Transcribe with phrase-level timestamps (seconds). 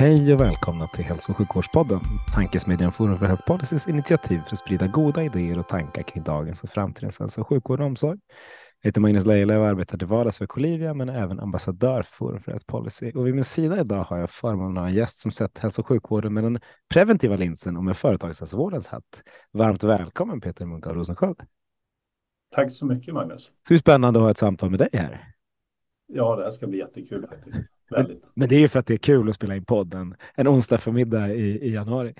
[0.00, 2.00] Hej och välkomna till Hälso och sjukvårdspodden,
[2.34, 6.62] tankesmedjan Forum för Health Policys initiativ för att sprida goda idéer och tankar kring dagens
[6.62, 8.18] och framtidens hälso och sjukvård och omsorg.
[8.80, 12.12] Jag heter Magnus Lejelöw och arbetar till vardags för Colivia men är även ambassadör för
[12.12, 13.12] Forum för Health Policy.
[13.12, 15.82] Och vid min sida idag har jag förmånen att ha en gäst som sett hälso
[15.82, 16.60] och sjukvården med den
[16.94, 19.22] preventiva linsen och med företagshälsovårdens hatt.
[19.52, 21.40] Varmt välkommen Peter Munk av Rosensköld.
[22.54, 23.44] Tack så mycket Magnus.
[23.44, 25.24] Så det är spännande att ha ett samtal med dig här.
[26.06, 27.58] Ja, det här ska bli jättekul faktiskt.
[27.90, 28.24] Väldigt.
[28.34, 30.78] Men det är ju för att det är kul att spela in podden en onsdag
[30.78, 32.14] förmiddag i, i januari.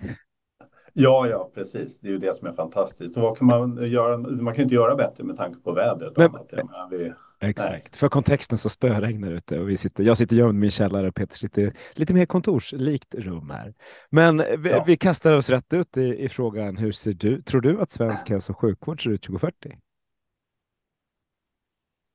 [0.93, 2.01] Ja, ja, precis.
[2.01, 3.17] Det är ju det som är fantastiskt.
[3.17, 4.19] Och vad kan man göra?
[4.19, 6.13] Man kan inte göra bättre med tanke på vädret.
[6.17, 7.13] Jag menar, vi,
[7.43, 7.71] Exakt.
[7.71, 7.85] Nej.
[7.93, 11.15] För kontexten så spöregnar ute och vi sitter, jag sitter gömd i min källare och
[11.15, 13.75] Peter sitter i lite mer kontorslikt rum här.
[14.11, 14.85] Men vi, Ja.
[14.87, 16.77] vi kastar oss rätt ut i, i frågan.
[16.77, 17.43] Hur ser du?
[17.43, 19.79] Tror du att svensk hälso och sjukvård ser ut 2040?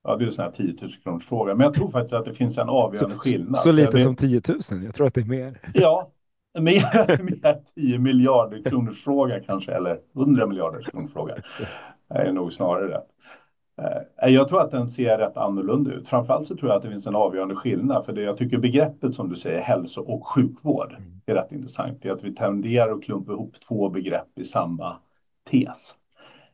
[0.06, 1.56] Ja, det är en sån här 10 000 kronors fråga.
[1.56, 3.58] Men jag tror faktiskt att det finns en avgörande Så, skillnad.
[3.58, 4.84] så lite det, som 10 000.
[4.84, 5.60] Jag tror att det är mer.
[5.74, 6.12] Ja,
[6.60, 9.72] mer, mer 10 miljarder kronors fråga kanske.
[9.72, 11.36] Eller 100 miljarder kronors fråga.
[12.10, 13.08] Det är nog snarare rätt.
[14.24, 16.08] Eh, Jag tror att den ser rätt annorlunda ut.
[16.08, 18.06] Framförallt så tror jag att det finns en avgörande skillnad.
[18.06, 22.02] För det jag tycker begreppet som du säger, hälso och sjukvård, är rätt intressant.
[22.02, 24.96] Det är att vi tenderar att klumpa ihop två begrepp i samma
[25.52, 25.96] tes.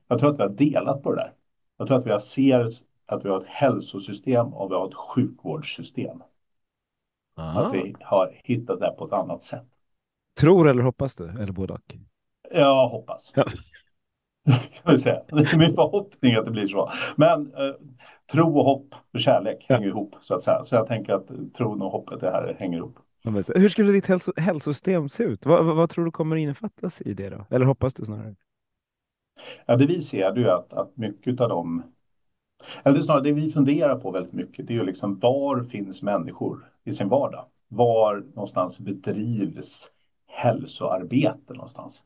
[0.08, 1.32] Jag tror att vi har delat på det där.
[1.78, 2.70] Jag tror att vi har ser
[3.12, 6.24] att vi har ett hälsosystem och vi har ett sjukvårdssystem.
[7.36, 9.68] Att vi har hittat det på ett annat sätt.
[10.40, 11.30] Tror eller hoppas du?
[11.30, 11.94] Eller både och?
[12.52, 13.32] Jag hoppas.
[13.36, 13.46] Ja.
[14.84, 15.22] Kan vi säga.
[15.28, 16.90] Det är min förhoppning att det blir så.
[17.16, 17.74] Men eh,
[18.32, 19.76] tro och hopp och kärlek Ja.
[19.76, 20.64] hänger ihop så att säga.
[20.64, 22.96] Så jag tänker att tron och hoppet det här hänger ihop.
[23.56, 25.46] Hur skulle ditt hälso, hälsosystem se ut?
[25.46, 27.46] Vad, vad, vad tror du kommer innefattas i det då?
[27.50, 28.36] Eller hoppas du snarare?
[29.66, 31.84] Ja, det vi ser är ju att, att mycket av dem,
[32.84, 36.02] eller det snarare det vi funderar på väldigt mycket, det är ju liksom var finns
[36.02, 37.46] människor i sin vardag?
[37.68, 39.88] Var någonstans bedrivs
[40.28, 42.04] hälsoarbete någonstans?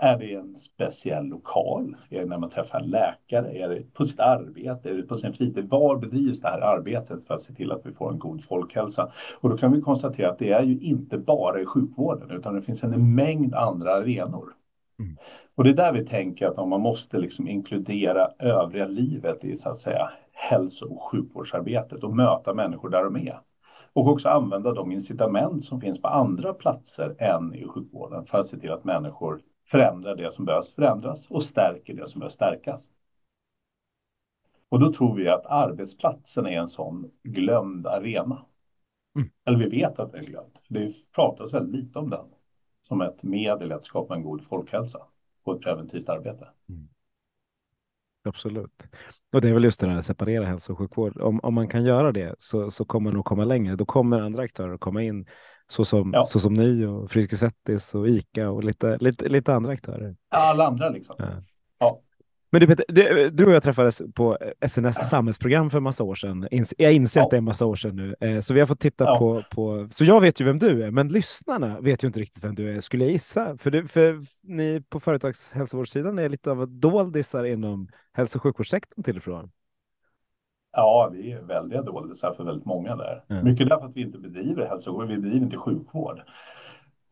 [0.00, 1.96] Är det en speciell lokal?
[2.10, 3.58] Är det när man träffar en läkare?
[3.58, 4.90] Är det på sitt arbete?
[4.90, 5.68] Är det på sin fritid?
[5.70, 9.12] Var bedrivs det här arbetet för att se till att vi får en god folkhälsa?
[9.40, 12.62] Och då kan vi konstatera att det är ju inte bara i sjukvården utan det
[12.62, 14.52] finns en mängd andra arenor.
[14.98, 15.16] Mm.
[15.54, 19.56] Och det är där vi tänker att om man måste liksom inkludera övriga livet i
[19.56, 23.40] så att säga hälso och sjukvårdsarbetet och möta människor där de är.
[23.92, 28.46] Och också använda de incitament som finns på andra platser än i sjukvården för att
[28.46, 32.90] se till att människor förändrar det som behövs förändras och stärker det som behöver stärkas.
[34.68, 38.44] Och då tror vi att arbetsplatsen är en sån glömd arena.
[39.16, 39.30] Mm.
[39.44, 42.24] Eller vi vet att den är glömd, för det pratas väldigt lite om den
[42.88, 44.98] som ett medel att skapa en god folkhälsa
[45.42, 46.48] och ett preventivt arbete.
[48.24, 48.82] Absolut.
[49.32, 51.20] Och det är väl just det att separera hälso och sjukvård.
[51.20, 53.76] Om, om man kan göra det så, så kommer man nog komma längre.
[53.76, 55.26] Då kommer andra aktörer att komma in
[55.68, 56.24] så som, Ja.
[56.24, 60.16] så som ni och Friskis och Ica och lite, lite, lite andra aktörer.
[60.28, 61.16] Alla andra liksom.
[61.18, 61.42] Ja.
[62.50, 62.84] Men du, Peter,
[63.30, 66.48] du, och jag träffades på SNS samhällsprogram för en massa år sedan.
[66.78, 67.24] Jag inser Ja.
[67.24, 68.14] att det är en massa år sedan nu.
[68.20, 69.18] Eh, Så vi har fått titta Ja.
[69.18, 69.88] på, på...
[69.90, 72.76] Så jag vet ju vem du är, men lyssnarna vet ju inte riktigt vem du
[72.76, 73.58] är, skulle jag gissa.
[73.58, 79.16] För, du, för ni på företagshälsovårdssidan är lite av doldisar inom hälso och sjukvårdssektorn till
[79.16, 79.50] och från.
[80.72, 83.24] Ja, vi är väldiga doldisar för väldigt många där.
[83.28, 83.44] Mm.
[83.44, 86.22] Mycket därför att vi inte bedriver hälsovård, vi bedriver inte sjukvård.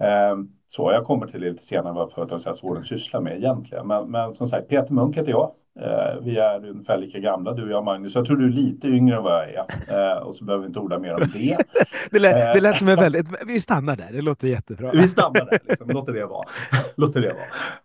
[0.01, 3.87] Ehm, Så jag kommer till det lite senare vad företagshälsovården sysslar med egentligen.
[3.87, 5.51] Men, men som sagt, Peter Munk heter jag.
[5.81, 8.15] Eh, Vi är ungefär lika gamla, du och jag Magnus.
[8.15, 10.17] Jag tror du är lite yngre än vad jag är.
[10.17, 11.57] Eh, Och så behöver vi inte orda mer om det.
[12.11, 13.27] Det lät, det lät som en väldigt...
[13.47, 14.91] Vi stannar där, det låter jättebra.
[14.93, 15.89] Vi stannar där, liksom.
[15.91, 16.45] låter det vara.
[16.97, 17.33] låter det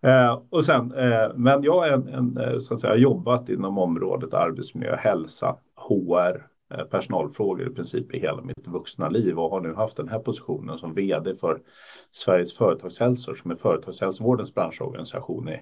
[0.01, 0.39] vara.
[0.49, 0.87] Och sen,
[1.35, 5.55] men jag är en, en, eh, så att säga, har jobbat inom området arbetsmiljö, hälsa,
[5.75, 6.45] HR,
[6.91, 10.77] personalfrågor i princip i hela mitt vuxna liv och har nu haft den här positionen
[10.77, 11.61] som vd för
[12.11, 15.61] Sveriges företagshälsor som är företagshälsovårdens branschorganisation i,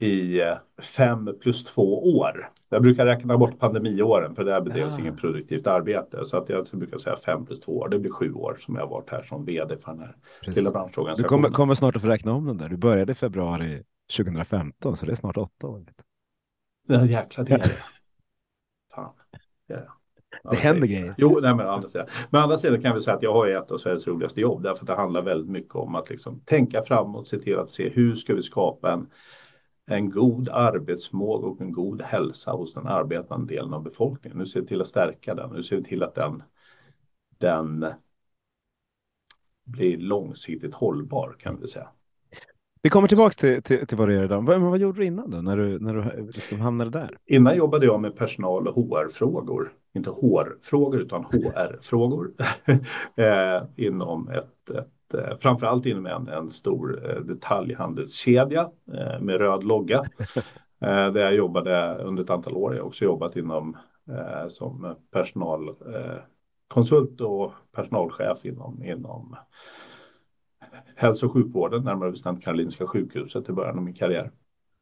[0.00, 0.56] i eh,
[0.96, 2.48] fem plus två år.
[2.68, 5.00] Jag brukar räkna bort pandemiåren för där bedrevs Ah.
[5.00, 6.24] inget produktivt arbete.
[6.24, 7.88] Så att jag brukar säga fem plus två år.
[7.88, 10.16] Det blir sju år som jag har varit här som vd för den här lilla
[10.44, 10.64] Precis.
[10.64, 11.28] Du branschorganisationen.
[11.28, 12.68] kommer, kommer snart att få räkna om den där.
[12.68, 13.82] Du började i februari
[14.16, 15.84] 2015, så det är snart åtta år.
[16.86, 17.72] Ja, jäklar, det är det.
[20.50, 21.14] Det händer grejer.
[21.18, 22.06] Jo, nej, men andra sidan.
[22.30, 24.80] Men andra sidan kan vi säga att jag har ett av Sveriges roligaste jobb därför
[24.80, 28.14] att det handlar väldigt mycket om att liksom tänka framåt, se till att se hur
[28.14, 29.10] ska vi skapa en,
[29.86, 34.38] en god arbetsmåga och en god hälsa hos den arbetande delen av befolkningen.
[34.38, 35.50] Nu ser vi till att stärka den.
[35.50, 36.42] Nu ser vi till att den,
[37.38, 37.86] den
[39.64, 41.88] blir långsiktigt hållbar kan vi säga.
[42.82, 44.46] Vi kommer tillbaka till, till, till vad du gör idag.
[44.46, 47.18] Vad, vad gjorde du innan då, när du, när du liksom hamnade där?
[47.26, 49.72] Innan jobbade jag med personal och HR-frågor.
[49.94, 52.32] Inte HR-frågor utan HR-frågor.
[53.16, 59.64] eh, inom ett, ett eh, framförallt inom en, en stor eh, detaljhandelskedja eh, med röd
[59.64, 60.02] logga.
[60.80, 62.74] Eh, där jag jobbade under ett antal år.
[62.74, 63.76] Jag har också jobbat inom
[64.08, 69.36] eh, som personalkonsult och personalchef inom, inom
[70.96, 74.30] hälso och sjukvården, närmare bestämt Karolinska sjukhuset i början av min karriär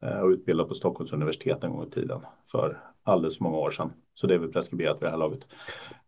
[0.03, 2.21] eh, och utbildad på Stockholms universitet en gång i tiden
[2.51, 3.93] för alldeles för många år sedan.
[4.15, 5.41] Så det är väl preskriberat vid det här laget.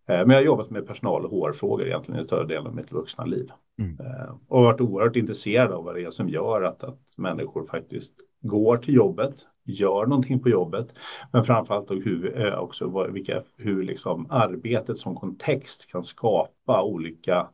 [0.09, 2.93] Eh, men jag har jobbat med personal och HR-frågor egentligen i större delen av mitt
[2.93, 3.51] vuxna liv.
[3.79, 4.01] Mm.
[4.01, 8.13] Eh, och varit oerhört intresserad av vad det är som gör att, att människor faktiskt
[8.41, 10.95] går till jobbet, gör någonting på jobbet,
[11.33, 17.49] men framförallt hur, också vilka, hur liksom arbetet som kontext kan skapa olika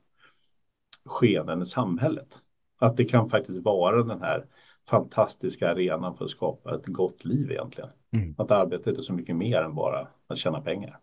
[1.06, 2.42] skeenden i samhället.
[2.78, 4.46] Att det kan faktiskt vara den här
[4.88, 7.90] fantastiska arenan för att skapa ett gott liv egentligen.
[8.12, 8.34] Mm.
[8.38, 10.98] Att arbetet är så mycket mer än bara att tjäna pengar.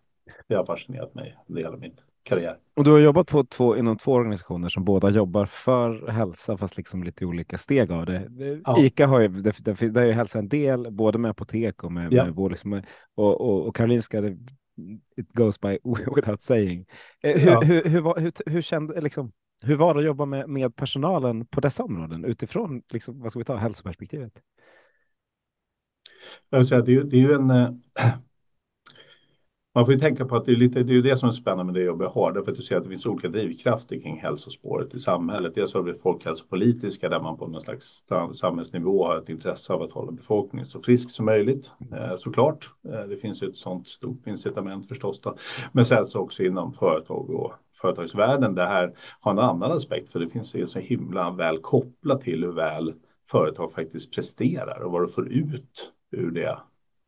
[0.48, 1.94] Det har fascinerat mig under hela min
[2.24, 2.58] karriär.
[2.76, 6.78] Och du har jobbat på två, inom två organisationer som båda jobbar för hälsa, fast
[6.78, 8.30] liksom lite olika steg av det.
[8.66, 8.80] Ja.
[8.80, 11.92] Ica har ju, det, det, det är ju hälsa en del, både med apotek och
[11.92, 12.26] med, ja.
[12.26, 12.52] med vård.
[12.52, 12.82] Liksom,
[13.16, 14.38] och, och, och Karolinska, det,
[15.18, 15.78] it goes by
[16.16, 16.86] without saying.
[17.24, 17.62] Eh, hur, ja.
[17.62, 21.46] hur, hur, hur, hur, hur kände, liksom, hur var det att jobba med, med personalen
[21.46, 24.34] på dessa områden utifrån, liksom, vad ska vi ta, hälsoperspektivet?
[26.50, 27.50] Jag vill säga, det, är, det är ju en...
[27.50, 27.70] Eh,
[29.76, 31.64] man får ju tänka på att det är, lite, det är det som är spännande
[31.64, 34.20] med det jobb jag har, därför att du ser att det finns olika drivkrafter kring
[34.20, 35.56] hälsospåret i samhället.
[35.56, 38.04] Dels har vi folkhälsopolitiska där man på någon slags
[38.34, 42.74] samhällsnivå har ett intresse av att hålla befolkningen så frisk som möjligt, eh, såklart.
[42.86, 45.22] Eh, det finns ju ett sådant stort incitament förstås.
[45.22, 45.36] Då.
[45.72, 50.20] Men sen så också inom företag och företagsvärlden det här har en annan aspekt för
[50.20, 52.94] det finns ju så himla väl kopplat till hur väl
[53.32, 56.58] företag faktiskt presterar och vad du får ut ur det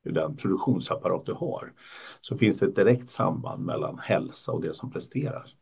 [0.04, 1.74] ur den produktionsapparat du har
[2.22, 5.54] så finns det ett direkt samband mellan hälsa och det som presterar.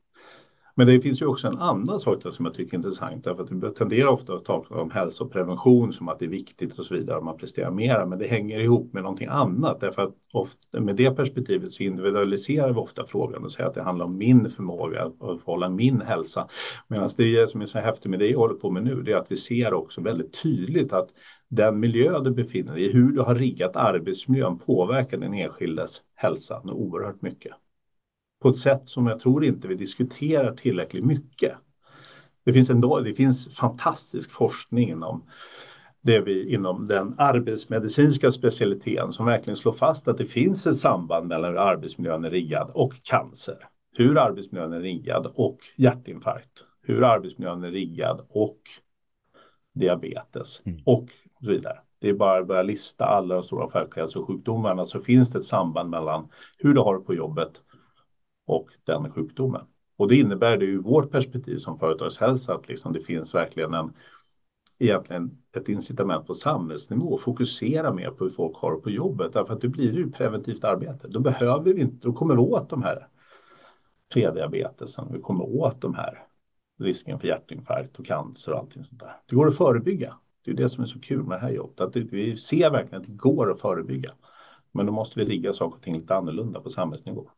[0.82, 3.52] Men det finns ju också en annan sak som jag tycker är intressant därför att
[3.52, 7.18] vi tenderar ofta att tala om hälsoprevention som att det är viktigt och så vidare
[7.18, 10.96] om man presterar mera men det hänger ihop med någonting annat därför att ofta, med
[10.96, 15.04] det perspektivet så individualiserar vi ofta frågan och säger att det handlar om min förmåga
[15.04, 16.48] att hålla min hälsa.
[16.88, 19.18] Medan det som är så häftigt med det jag håller på med nu det är
[19.18, 21.10] att vi ser också väldigt tydligt att
[21.50, 26.62] den miljö du befinner dig i, hur du har riggat arbetsmiljön påverkar den enskildes hälsa
[26.64, 27.54] oerhört mycket
[28.42, 31.54] på ett sätt som jag tror inte vi diskuterar tillräckligt mycket.
[32.46, 35.24] Det finns, ändå, det finns fantastisk forskning inom,
[36.02, 41.28] det vi, inom den arbetsmedicinska specialiteten som verkligen slår fast att det finns ett samband
[41.28, 43.58] mellan hur arbetsmiljön är riggad och cancer.
[43.94, 46.64] Hur arbetsmiljön är riggad och hjärtinfarkt.
[46.84, 48.60] Hur arbetsmiljön är riggad och
[49.74, 50.82] diabetes mm.
[50.86, 51.08] och
[51.42, 51.78] så vidare.
[52.00, 55.90] Det är bara att börja lista alla de stora folkhälsosjukdomarna så finns det ett samband
[55.90, 57.62] mellan hur du har det på jobbet
[58.56, 59.62] och den sjukdomen.
[59.98, 63.94] Och det innebär det ur vårt perspektiv som företagshälsa att liksom det finns verkligen en
[64.80, 69.34] egentligen ett incitament på samhällsnivå att fokusera mer på hur folk har det på jobbet
[69.34, 71.08] därför att det blir ju preventivt arbete.
[71.08, 73.08] Då behöver vi inte, då kommer vi åt de här
[74.14, 76.24] prediabetesen, vi kommer åt de här
[76.80, 79.16] risken för hjärtinfarkt och cancer och allting sånt där.
[79.26, 80.18] Det går att förebygga.
[80.46, 83.02] Det är det som är så kul med det här jobbet, att vi ser verkligen
[83.02, 84.12] att det går att förebygga.
[84.74, 87.30] Men då måste vi rigga saker och ting lite annorlunda på samhällsnivå.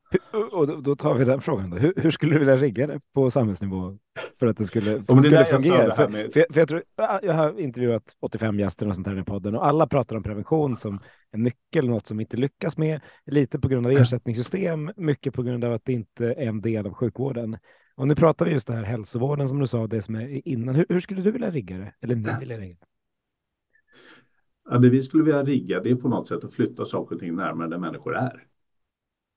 [0.51, 1.69] Och då tar vi den frågan.
[1.69, 1.77] Då.
[1.77, 3.97] Hur, hur skulle du vilja rigga det på samhällsnivå
[4.39, 5.95] för att det skulle, det skulle fungera?
[5.95, 6.33] För, med...
[6.33, 9.65] för, för, jag, tror, jag har intervjuat 85 gäster och sånt här i podden och
[9.65, 10.99] alla pratar om prevention som
[11.31, 13.01] en nyckel, något som vi inte lyckas med.
[13.25, 16.87] Lite på grund av ersättningssystem, mycket på grund av att det inte är en del
[16.87, 17.57] av sjukvården.
[17.95, 20.75] Och nu pratar vi just det här hälsovården som du sa, det som är innan.
[20.75, 21.93] Hur, hur skulle du vilja rigga det?
[22.01, 22.92] Eller ni vilja rigga det?
[24.69, 27.21] Ja, det vi skulle vilja rigga det är på något sätt att flytta saker och
[27.21, 28.47] ting närmare där människor är.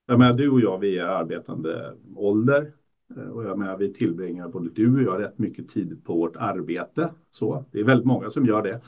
[0.05, 2.71] Jag menar, du och jag, vi är arbetande ålder
[3.17, 6.35] eh, och jag menar, vi tillbringar både du och jag rätt mycket tid på vårt
[6.35, 7.11] arbete.
[7.31, 8.81] Så det är väldigt många som gör det.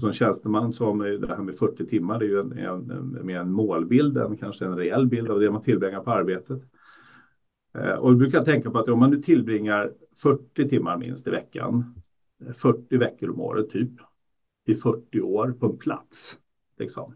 [0.00, 3.26] Som tjänsteman så har det här med 40 timmar, det är ju en, en, en,
[3.26, 6.62] mer en målbild än kanske en reell bild av det man tillbringar på arbetet.
[7.74, 11.30] Eh, och vi brukar tänka på att om man nu tillbringar 40 timmar minst i
[11.30, 11.94] veckan,
[12.46, 13.90] eh, 40 veckor om året typ,
[14.66, 16.38] i 40 år på en plats.
[16.78, 17.14] Liksom.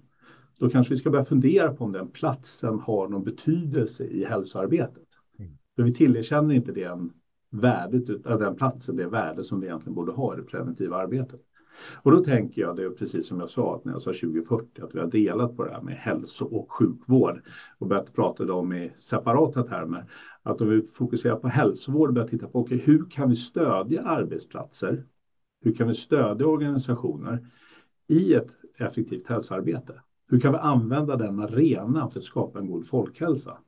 [0.59, 5.09] då kanske vi ska börja fundera på om den platsen har någon betydelse i hälsoarbetet.
[5.39, 5.53] Mm.
[5.77, 7.13] För vi tillerkänner inte den
[7.51, 11.41] värdet av den platsen, det värde som det egentligen borde ha i det preventiva arbetet.
[12.03, 14.83] Och då tänker jag, det är precis som jag sa, att när jag sa 2040,
[14.83, 17.43] att vi har delat på det här med hälso och sjukvård
[17.79, 20.05] och börjat prata om i separata termer.
[20.43, 24.03] Att om vi fokuserar på hälsovård och börjar titta på okay, hur kan vi stödja
[24.03, 25.05] arbetsplatser?
[25.61, 27.47] Hur kan vi stödja organisationer
[28.09, 30.03] i ett effektivt hälsoarbete?
[30.29, 33.59] Hur kan vi använda den arenan för att skapa en god folkhälsa?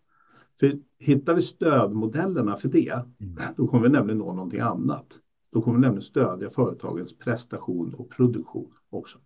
[0.61, 3.37] För hittar vi stödmodellerna för det, mm.
[3.57, 5.19] då kommer vi nämligen nå någonting annat.
[5.51, 9.19] Då kommer vi nämligen stödja företagens prestation och produktion också.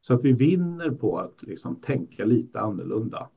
[0.00, 3.28] Så att vi vinner på att liksom tänka lite annorlunda.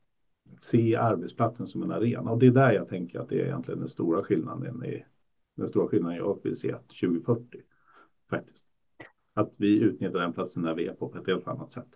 [0.60, 2.32] Se arbetsplatsen som en arena.
[2.32, 4.86] Och det är där jag tänker att det är egentligen den stora skillnaden.
[4.86, 5.06] I,
[5.56, 7.62] den stora skillnaden jag vill se 2040.
[8.30, 8.66] Faktiskt.
[9.34, 11.88] Att vi utnyttjar den platsen när vi är på, på ett helt annat sätt.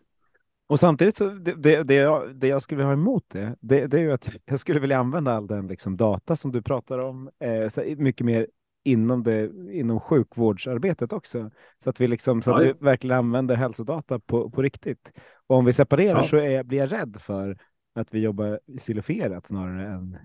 [0.67, 3.97] Och samtidigt så det, det, det, jag, det jag skulle ha emot det, det, det
[3.97, 7.29] är ju att jag skulle vilja använda all den liksom data som du pratar om
[7.39, 8.47] eh, mycket mer
[8.83, 11.51] inom, det, inom sjukvårdsarbetet också.
[11.83, 15.11] Så att vi liksom, så att vi verkligen använder hälsodata på, på riktigt.
[15.47, 16.23] Och om vi separerar ja.
[16.23, 17.57] så är, blir jag rädd för
[17.95, 20.17] att vi jobbar silifierat snarare än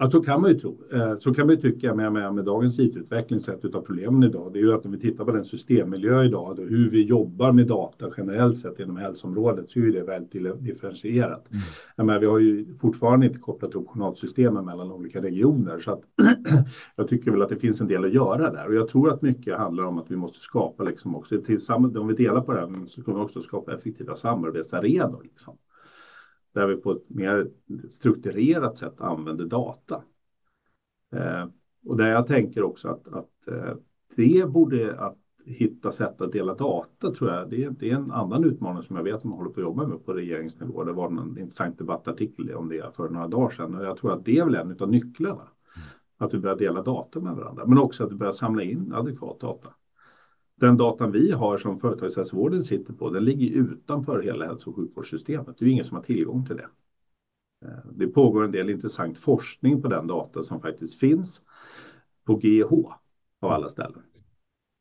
[0.00, 0.78] Ja, så kan man ju tro.
[0.92, 4.50] Eh, så kan man ju tycka med, med, med dagens IT-utveckling sett utav problemen idag.
[4.52, 7.52] Det är ju att om vi tittar på den systemmiljö idag, då, hur vi jobbar
[7.52, 11.50] med data generellt sett inom hälsoområdet, så är det väldigt differentierat.
[11.50, 12.08] Mm.
[12.08, 16.02] Men vi har ju fortfarande inte kopplat ihop journalsystemen mellan olika regioner, så att
[16.96, 18.66] jag tycker väl att det finns en del att göra där.
[18.66, 22.06] Och jag tror att mycket handlar om att vi måste skapa liksom också tillsammans, om
[22.06, 25.22] vi delar på det här, så kommer vi också skapa effektiva samarbetsarenor.
[25.22, 25.56] Liksom
[26.58, 27.50] där vi på ett mer
[27.88, 30.02] strukturerat sätt använder data.
[31.12, 31.46] Eh,
[31.86, 33.74] och där jag tänker också att, att eh,
[34.16, 38.44] det borde att hitta sätt att dela data tror jag, det, det, är en annan
[38.44, 40.84] utmaning som jag vet att man håller på att jobba med på regeringsnivå.
[40.84, 44.24] Det var en intressant debattartikel om det för några dagar sedan och jag tror att
[44.24, 45.34] det är väl en av nycklarna.
[45.34, 45.88] Mm.
[46.18, 49.40] Att vi börjar dela data med varandra, men också att vi börjar samla in adekvat
[49.40, 49.68] data
[50.58, 55.58] den datan vi har som företagshälsovården sitter på, den ligger utanför hela hälso och sjukvårdssystemet.
[55.58, 56.68] Det är ingen som har tillgång till det.
[57.64, 61.42] Eh, det pågår en del intressant forskning på den data som faktiskt finns
[62.24, 62.72] på GH
[63.40, 64.02] av alla ställen.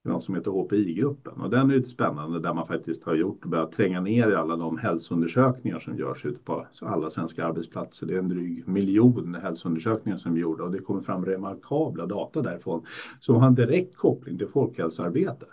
[0.03, 3.15] Det är något som heter HPI-gruppen och den är lite spännande där man faktiskt har
[3.15, 7.45] gjort och börjat tränga ner i alla de hälsoundersökningar som görs ute på alla svenska
[7.45, 8.07] arbetsplatser.
[8.07, 12.41] Det är en dryg miljon hälsoundersökningar som är gjorda och det kommer fram remarkabla data
[12.41, 12.85] därifrån
[13.19, 15.45] som har en direkt koppling till folkhälsoarbete.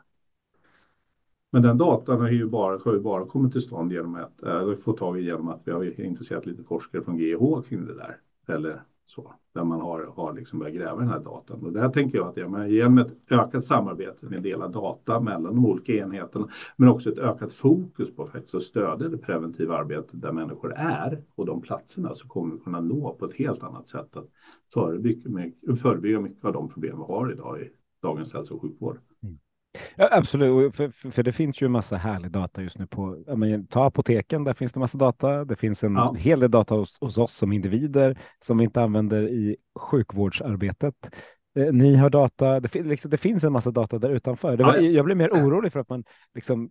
[1.55, 4.57] Men den datan har ju bara, har ju bara kommit till stånd genom att eh,
[4.57, 7.95] eller få tag i genom att vi har intresserat lite forskare från GH kring det
[7.95, 8.17] där.
[8.55, 11.67] Eller så, där man har, har liksom börjat gräva den här datan.
[11.67, 15.67] Och där tänker jag att ja, genom ett ökat samarbete med dela data mellan de
[15.67, 20.33] olika enheterna, men också ett ökat fokus på faktiskt att stödja det preventiva arbetet där
[20.33, 24.17] människor är och de platserna så kommer vi kunna nå på ett helt annat sätt
[24.17, 24.29] att
[24.75, 27.71] förebygga, förebygga mycket av de problem vi har idag i
[28.03, 28.99] dagens hälso och sjukvård.
[29.97, 33.25] Ja, absolut, för, för, för, det finns ju en massa härlig data just nu på,
[33.37, 35.45] men, ta apoteken, där finns det massa data.
[35.45, 36.15] Det finns en ja.
[36.19, 40.95] hel del data hos, hos, oss som individer som vi inte använder i sjukvårdsarbetet.
[41.57, 44.57] Eh, ni har data, det, liksom, det, finns en massa data där utanför.
[44.57, 44.91] Var, ja, ja.
[44.91, 46.05] Jag blir mer orolig för att man
[46.35, 46.71] liksom,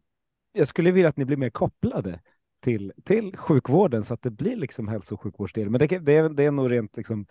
[0.51, 2.19] jag skulle vilja att ni blir mer kopplade
[2.63, 5.69] till, till sjukvården så att det blir liksom hälso och sjukvårdsdel.
[5.69, 7.25] Men det, det, är, det är nog rent liksom,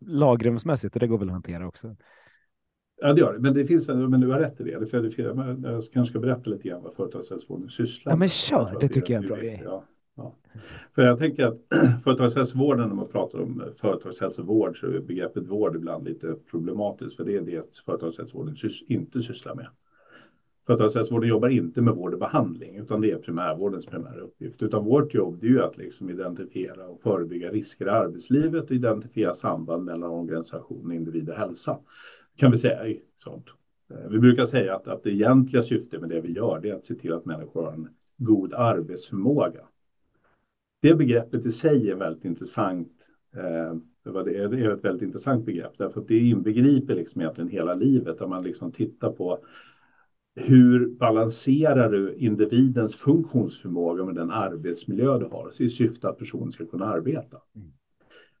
[0.00, 1.96] lagrumsmässigt och det går väl att hantera också.
[3.00, 3.38] Ja, det gör det.
[3.38, 4.90] Men det finns en, men du har rätt i det.
[4.90, 5.18] För det
[5.68, 8.14] jag kanske ska berätta lite grann vad företagshälsovården sysslar med.
[8.14, 8.76] Ja, men kör.
[8.80, 9.62] Det tycker jag är en bra grej.
[9.64, 9.84] Ja,
[10.16, 10.34] ja.
[10.94, 11.58] För jag tänker att
[12.04, 17.16] företagshälsovården, när man pratar om företagshälsovård, så är begreppet vård ibland lite problematiskt.
[17.16, 19.66] För det är det företagshälsovården sys inte sysslar med.
[20.66, 24.62] Företagshälsovården jobbar inte med vård och behandling, utan det är primärvårdens primära uppgift.
[24.62, 29.34] Utan vårt jobb är ju att liksom identifiera och förebygga risker i arbetslivet och identifiera
[29.34, 31.78] samband mellan organisation, individ och hälsa
[32.38, 33.46] kan vi säga i sånt.
[33.90, 36.74] Eh, vi brukar säga att, att det egentliga syftet med det vi gör det är
[36.74, 39.60] att se till att människor har en god arbetsförmåga.
[40.82, 42.92] Det begreppet i sig är väldigt intressant.
[43.36, 43.74] Eh,
[44.24, 48.26] det är ett väldigt intressant begrepp därför att det inbegriper liksom egentligen hela livet där
[48.26, 49.44] man liksom tittar på
[50.34, 56.66] hur balanserar du individens funktionsförmåga med den arbetsmiljö du har i syfte att personen ska
[56.66, 57.36] kunna arbeta.
[57.56, 57.72] Mm.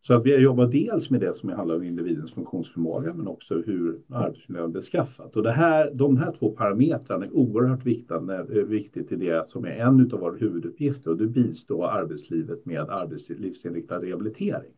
[0.08, 4.00] Så att vi jobbat dels med det som handlar om individens funktionsförmåga men också hur
[4.08, 5.36] arbetsmiljön är beskaffat.
[5.36, 9.70] Och det här, de här två parametrarna är oerhört viktiga, viktigt i det som är
[9.70, 14.72] en av våra huvuduppgifter och det bistår arbetslivet med arbetslivsinriktad rehabilitering.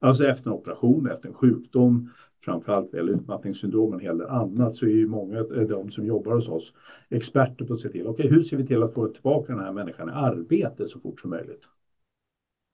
[0.00, 2.10] Alltså efter en operation, efter en sjukdom,
[2.44, 5.90] framförallt vad gäller utmattningssyndrom och en hel del annat så är ju många av de
[5.90, 6.74] som jobbar hos oss
[7.08, 9.64] experter på att se till, okej, okay, hur ser vi till att få tillbaka den
[9.64, 11.62] här människan i arbete så fort som möjligt?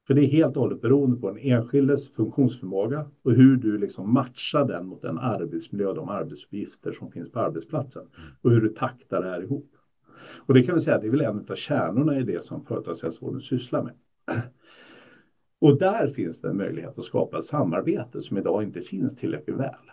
[0.06, 4.12] För det är helt och hållet beroende på den enskildes funktionsförmåga och hur du liksom
[4.12, 8.02] matchar den mot den arbetsmiljö och de arbetsuppgifter som finns på arbetsplatsen
[8.42, 9.70] och hur du taktar det här ihop.
[10.46, 13.40] Och det kan vi säga, det är väl en av kärnorna i det som företagshälsovården
[13.40, 13.94] sysslar med.
[15.60, 19.56] Och där finns det en möjlighet att skapa ett samarbete som idag inte finns tillräckligt
[19.56, 19.90] väl.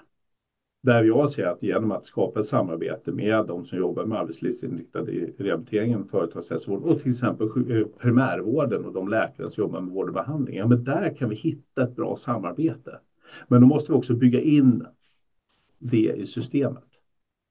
[0.81, 5.01] Där jag ser att genom att skapa ett samarbete med de som jobbar med arbetslivsinriktad
[5.38, 10.13] rehabilitering, företagshälsovård och till exempel eh, primärvården och de läkare som jobbar med vård och
[10.13, 10.57] behandling.
[10.57, 13.00] Ja, men där kan vi hitta ett bra samarbete.
[13.48, 14.86] Men då måste vi också bygga in
[15.79, 16.87] det i systemet.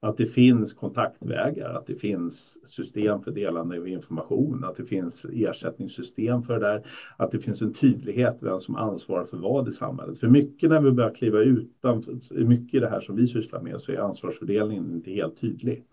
[0.00, 5.26] Att det finns kontaktvägar, att det finns system för delande av information, att det finns
[5.32, 6.86] ersättningssystem för det där,
[7.16, 10.18] att det finns en tydlighet vem som ansvarar för vad i samhället.
[10.18, 13.80] För mycket när vi börjar kliva utanför, mycket i det här som vi sysslar med
[13.80, 15.84] så är ansvarsfördelningen inte helt tydlig.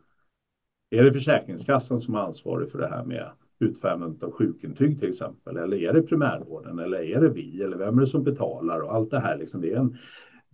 [0.89, 5.57] Är det Försäkringskassan som är ansvarig för det här med utfärdandet av sjukintyg till exempel?
[5.57, 6.79] Eller är det primärvården?
[6.79, 7.61] Eller är det vi?
[7.61, 8.79] Eller vem är det som betalar?
[8.79, 9.97] Och allt det här, liksom, det är en,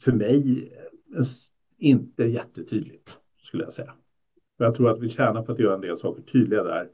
[0.01, 0.71] för mig
[1.15, 1.23] en,
[1.77, 3.18] inte jättetydligt
[3.49, 3.93] skulle jag säga.
[4.57, 6.89] Jag tror att vi tjänar på att göra en del saker tydliga där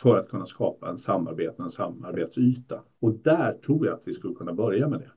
[0.00, 2.82] för att kunna skapa en samarbete, en samarbetsyta.
[3.00, 5.10] Och där tror jag att vi skulle kunna börja med det.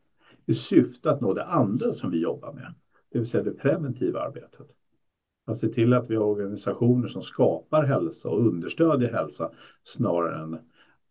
[0.45, 2.73] I syfte att nå det andra som vi jobbar med,
[3.11, 4.67] det vill säga det preventiva arbetet.
[5.45, 9.51] Att se till att vi har organisationer som skapar hälsa och understödjer hälsa
[9.83, 10.57] snarare än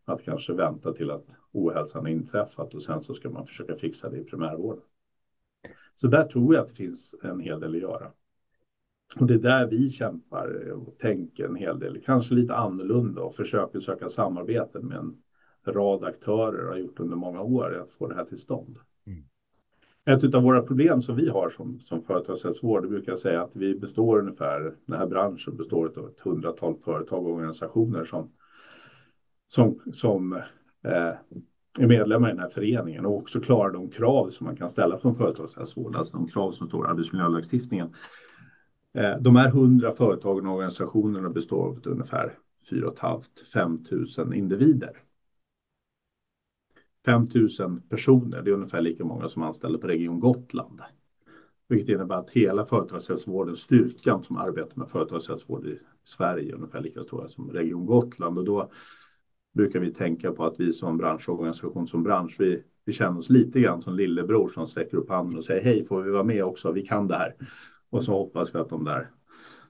[0.05, 4.11] att kanske vänta till att ohälsan har inträffat och sen så ska man försöka fixa
[4.11, 4.83] det i primärvården.
[5.95, 8.13] Så där tror jag att det finns en hel del att göra.
[9.17, 13.35] Och det är där vi kämpar och tänker en hel del, kanske lite annorlunda och
[13.35, 15.17] försöker söka samarbeten med en
[15.67, 18.79] rad aktörer och har gjort under många år att få det här till stånd.
[19.07, 19.25] Mm.
[20.05, 23.75] Ett av våra problem som vi har som, som företagshälsovård, brukar jag säga att vi
[23.75, 28.31] består ungefär, den här branschen består av ett hundratal företag och organisationer som,
[29.49, 30.33] som, som
[30.85, 31.15] eh,
[31.79, 34.97] är medlemmar i den här föreningen och också klarar de krav som man kan ställa
[34.97, 37.95] på en företagshälsovård, alltså de krav som står i arbetsmiljölagstiftningen.
[38.99, 42.39] Eh, de här hundra företagen och organisationerna består av ungefär
[42.71, 42.93] 4
[43.55, 43.85] 500
[44.19, 45.03] 000 individer.
[47.05, 47.27] 5
[47.61, 50.81] 000 personer, det är ungefär lika många som anställda på Region Gotland.
[51.69, 57.03] Vilket innebär att hela företagshälsovården, styrkan som arbetar med företagshälsovård i Sverige är ungefär lika
[57.03, 58.39] stora som Region Gotland.
[58.39, 58.71] Och då
[59.55, 63.61] brukar vi tänka på att vi som branschorganisation, som bransch, vi, vi känner oss lite
[63.61, 66.73] grann som lillebror som sträcker upp handen och säger hej, får vi vara med också?
[66.73, 67.35] Vi kan det här.
[67.91, 69.11] Och så hoppas vi att de där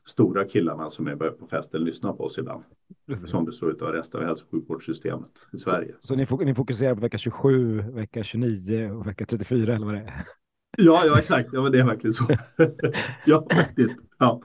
[0.07, 2.65] stora killarna som är på festen lyssnar på oss ibland.
[3.07, 3.31] Precis.
[3.31, 5.95] Som består av resten av hälso och sjukvårdssystemet i Sverige.
[6.01, 9.95] Så, så ni, ni, fokuserar på vecka 27, vecka 29 och vecka 34 eller vad
[9.95, 10.25] det är?
[10.79, 11.49] Ja, ja exakt.
[11.53, 12.25] Ja, men det är verkligen så.
[13.27, 13.97] ja, faktiskt.
[14.19, 14.43] Ja.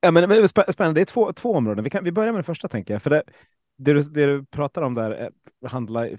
[0.00, 0.92] Ja, men, men spännande.
[0.92, 1.84] Det är två, två områden.
[1.84, 3.02] Vi, kan, vi börjar med det första, tänker jag.
[3.02, 3.22] För det,
[3.78, 5.30] det, du, det du pratar om där
[5.62, 6.10] eh, handlar...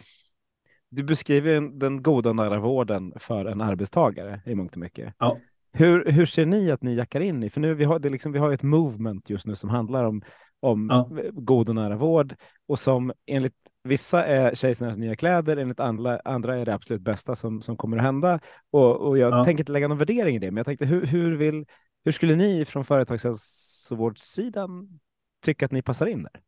[0.90, 5.14] Du beskriver den goda nära vården för en arbetstagare i mångt och mycket.
[5.18, 5.40] Ja.
[5.76, 7.50] Hur, hur ser ni att ni jackar in i?
[7.50, 10.22] För nu vi har det liksom, vi har ett movement just nu som handlar om,
[10.60, 11.10] om ja.
[11.32, 12.36] god och nära vård
[12.68, 17.36] och som enligt vissa är kejsarens nya kläder, enligt andra, andra är det absolut bästa
[17.36, 18.40] som, som kommer att hända.
[18.72, 19.46] Och, och jag ja.
[19.46, 21.66] tänker inte lägga någon värdering i det, men jag tänkte hur, hur, vill,
[22.06, 25.00] hur skulle ni från företagshälsovårdssidan
[25.42, 26.42] tycka att ni passar in där?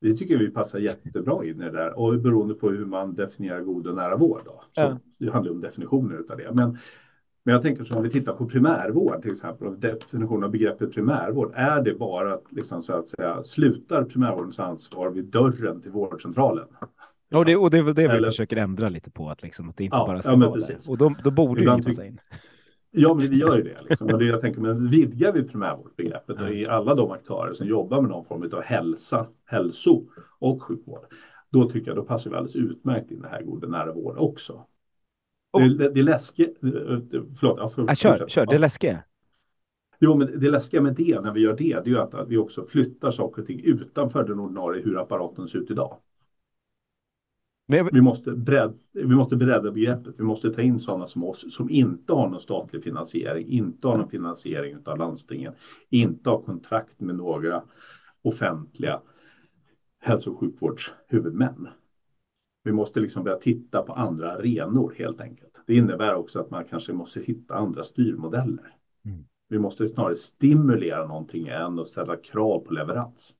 [0.00, 3.60] Vi tycker vi passar jättebra in i det där och beroende på hur man definierar
[3.60, 4.40] god och nära vård.
[4.44, 4.64] Då.
[4.72, 4.98] Så ja.
[5.18, 6.52] Det handlar om definitioner av det.
[6.52, 6.78] Men
[7.44, 10.92] men jag tänker så om vi tittar på primärvård till exempel och definitionen av begreppet
[10.92, 11.52] primärvård.
[11.54, 16.66] Är det bara att liksom så att säga slutar primärvårdens ansvar vid dörren till vårdcentralen?
[17.28, 19.68] Ja, det, och det är väl det Eller, vi försöker ändra lite på, att, liksom,
[19.68, 20.88] att det inte ja, bara ska ja, vara det.
[20.88, 22.20] Och då, då borde det ju passa in.
[22.90, 23.76] Ja, men vi gör ju det.
[23.88, 24.06] Liksom.
[24.06, 28.00] Och det jag tänker, men vidgar vi primärvårdsbegreppet och i alla de aktörer som jobbar
[28.00, 30.02] med någon form av hälsa, hälso
[30.38, 31.00] och sjukvård,
[31.50, 34.18] då tycker jag då passar vi alldeles utmärkt in i det här goda nära vård
[34.18, 34.66] också.
[35.52, 36.56] Det, läskigt.
[37.40, 37.74] Förlåt.
[37.76, 38.96] Ja, kör, kör, det är läskigt.
[40.04, 42.36] Jo, men det läskiga med det när vi gör det, det är att, att vi
[42.36, 45.96] också flyttar saker och ting utanför den ordinarie hur apparaten ser ut idag.
[47.66, 47.92] Jag...
[47.92, 50.20] Vi, måste bredda, vi måste bredda begreppet.
[50.20, 53.98] Vi måste ta in sådana som oss som inte har någon statlig finansiering, inte har
[53.98, 55.52] någon finansiering av landstingen,
[55.90, 57.62] inte har kontrakt med några
[58.22, 59.00] offentliga
[60.00, 61.68] hälso och sjukvårdshuvudmän.
[62.64, 65.52] Vi måste liksom börja titta på andra arenor helt enkelt.
[65.66, 68.74] Det innebär också att man kanske måste hitta andra styrmodeller.
[69.04, 69.24] Mm.
[69.48, 73.34] Vi måste snarare stimulera någonting än att ställa krav på leverans.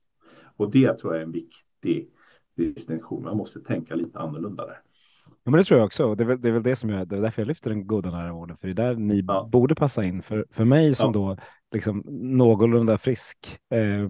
[0.57, 2.09] Och det tror jag är en viktig
[2.57, 3.23] distinktion.
[3.23, 4.81] Man måste tänka lite annorlunda där.
[5.25, 6.15] Ja, men det tror jag också.
[6.15, 7.87] Det är väl det, är väl det som jag, det är därför jag lyfter den
[7.87, 9.49] goda nära för det är där ni ja.
[9.51, 10.21] borde passa in.
[10.21, 11.19] För, för mig som ja.
[11.19, 11.37] då
[11.71, 14.09] liksom någorlunda frisk eh,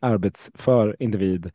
[0.00, 1.50] arbetsför individ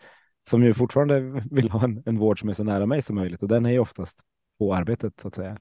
[0.49, 3.43] som ju fortfarande vill ha en, en vård som är så nära mig som möjligt
[3.43, 4.19] och den är ju oftast
[4.59, 5.57] på arbetet så att säga.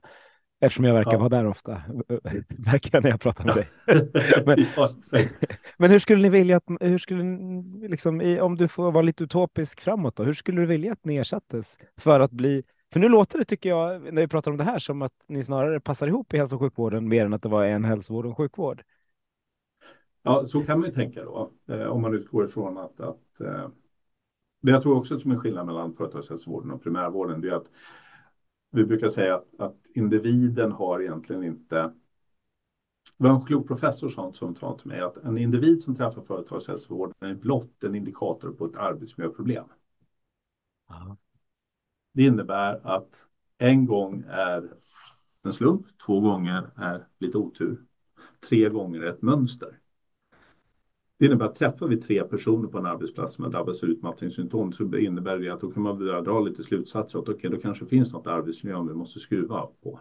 [0.63, 1.17] Eftersom jag verkar ja.
[1.17, 1.81] vara där ofta,
[2.49, 3.69] märker jag när jag pratar med dig.
[4.45, 4.65] men,
[5.77, 7.23] men, hur skulle ni vilja att, hur skulle
[7.87, 11.17] liksom, om du får vara lite utopisk framåt då, hur skulle du vilja att ni
[11.17, 12.63] ersattes för att bli
[12.93, 15.43] för nu låter det, tycker jag, när vi pratar om det här, som att ni
[15.43, 18.31] snarare passar ihop i hälso och sjukvården mer än att det var en hälsovård och
[18.31, 18.83] en sjukvård.
[20.23, 23.67] Ja, så kan man ju tänka då, eh, om man utgår ifrån att, att eh,
[24.61, 27.71] det jag tror också som är skillnad mellan företagshälsovården och primärvården, det är att
[28.71, 31.93] vi brukar säga att, att individen har egentligen inte
[33.17, 36.21] det var en klok professor som, som sa till mig att en individ som träffar
[36.21, 39.65] företagshälsovården är blott en indikator på ett arbetsmiljöproblem.
[40.89, 41.17] Aha.
[42.13, 44.73] Det innebär att en gång är
[45.43, 47.81] en slump, två gånger är lite otur,
[48.49, 49.79] tre gånger är ett mönster.
[51.21, 54.73] Det innebär att träffar vi tre personer på en arbetsplats som har drabbats av utmattningssymptom
[54.73, 57.57] så innebär det att då kan man börja dra lite slutsatser att okej, okay, då
[57.57, 59.99] kanske finns något arbetsmiljö vi måste skruva på.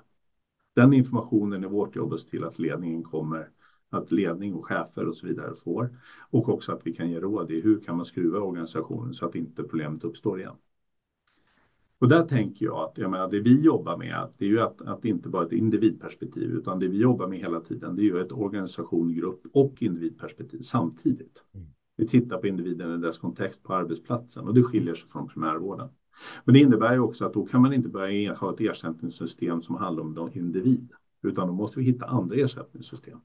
[0.74, 3.48] Den informationen är vårt jobb att se till att ledningen kommer,
[3.90, 5.98] att ledning och chefer och så vidare får
[6.30, 9.34] och också att vi kan ge råd i hur kan man skruva organisationen så att
[9.34, 10.56] inte problemet uppstår igen.
[12.00, 14.82] Och där tänker jag att jag menar, det vi jobbar med, det är ju att,
[14.82, 18.20] att inte bara ett individperspektiv, utan det vi jobbar med hela tiden, det är ju
[18.20, 21.44] ett organisation, grupp och individperspektiv samtidigt.
[21.54, 21.66] Mm.
[21.96, 25.88] Vi tittar på individen i dess kontext på arbetsplatsen och det skiljer sig från primärvården.
[26.44, 29.74] Men det innebär ju också att då kan man inte börja ha ett ersättningssystem som
[29.74, 33.18] handlar om individ, utan då måste vi hitta andra ersättningssystem.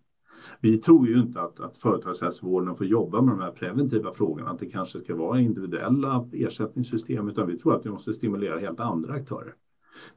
[0.62, 4.60] Vi tror ju inte att, att företagshälsovården får jobba med de här preventiva frågorna, att
[4.60, 9.14] det kanske ska vara individuella ersättningssystem, utan vi tror att vi måste stimulera helt andra
[9.14, 9.54] aktörer.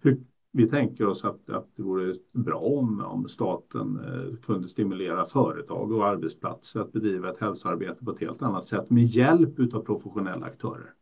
[0.01, 0.21] Hur,
[0.53, 5.93] vi tänker oss att, att det vore bra om, om staten eh, kunde stimulera företag
[5.93, 10.47] och arbetsplatser att bedriva ett hälsoarbete på ett helt annat sätt med hjälp av professionella
[10.47, 10.95] aktörer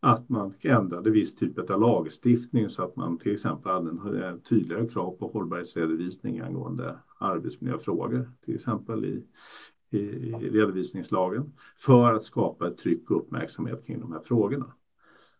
[0.00, 4.36] att man ändrade viss typ av lagstiftning så att man till exempel hade en eh,
[4.36, 9.24] tydligare krav på hållbarhetsredovisning angående arbetsmiljöfrågor, till exempel i,
[9.90, 14.72] i, redovisningslagen, för att skapa ett tryck och uppmärksamhet kring de här frågorna.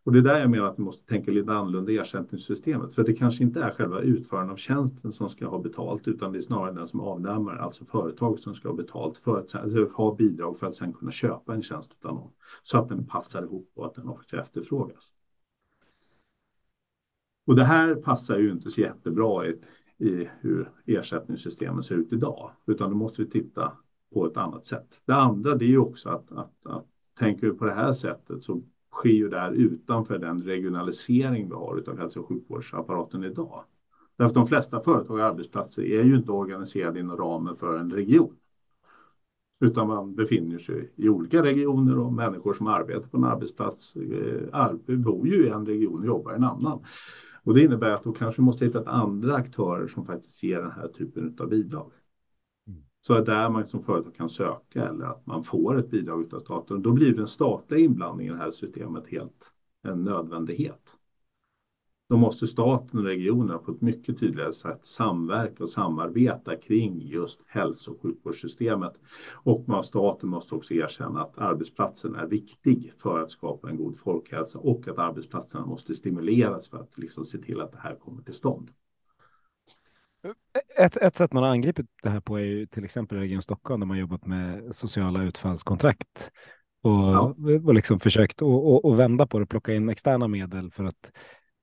[0.04, 2.92] Och det är där jag menar att vi måste tänka lite annorlunda i ersättningssystemet.
[2.92, 6.38] För det kanske inte är själva utföraren av tjänsten som ska ha betalt, utan det
[6.38, 10.14] är snarare den som avnämar, alltså företag som ska ha betalt för att sen, ha
[10.14, 12.30] bidrag för att sedan kunna köpa en tjänst av någon.
[12.62, 15.12] Så att den passar ihop och att den också efterfrågas.
[17.46, 19.58] Och det här passar ju inte så jättebra i,
[19.98, 23.72] i hur ersättningssystemen ser ut idag, utan då måste vi titta
[24.12, 25.00] på ett annat sätt.
[25.04, 26.86] Det andra det är ju också att, att, att
[27.18, 31.82] tänker vi på det här sättet så sker ju där utanför den regionalisering vi har
[31.88, 33.64] av hälso och sjukvårdsapparaten idag.
[34.16, 38.36] Därför de flesta företag och arbetsplatser är ju inte organiserade inom ramen för en region.
[39.60, 44.96] Utan man befinner sig i olika regioner och människor som arbetar på en arbetsplats eh,
[44.96, 46.84] bor ju i en region och jobbar i en annan.
[47.42, 50.70] Och det innebär att då kanske vi måste hitta andra aktörer som faktiskt ger den
[50.70, 51.90] här typen av bidrag.
[53.00, 56.40] Så är där man som företag kan söka eller att man får ett bidrag av
[56.40, 56.82] staten.
[56.82, 60.96] Då blir den statliga inblandningen i det här systemet helt en nödvändighet.
[62.08, 67.40] Då måste staten och regionerna på ett mycket tydligare sätt samverka och samarbeta kring just
[67.46, 68.92] hälso och sjukvårdssystemet.
[69.32, 74.58] Och staten måste också erkänna att arbetsplatsen är viktig för att skapa en god folkhälsa
[74.58, 78.34] och att arbetsplatserna måste stimuleras för att liksom se till att det här kommer till
[78.34, 78.70] stånd.
[80.78, 83.42] Ett, ett sätt man har angripit det här på är ju till exempel i Region
[83.42, 86.30] Stockholm där man jobbat med sociala utfallskontrakt
[86.82, 87.34] och, ja.
[87.66, 88.42] och liksom försökt
[88.84, 91.10] att vända på det, plocka in externa medel för att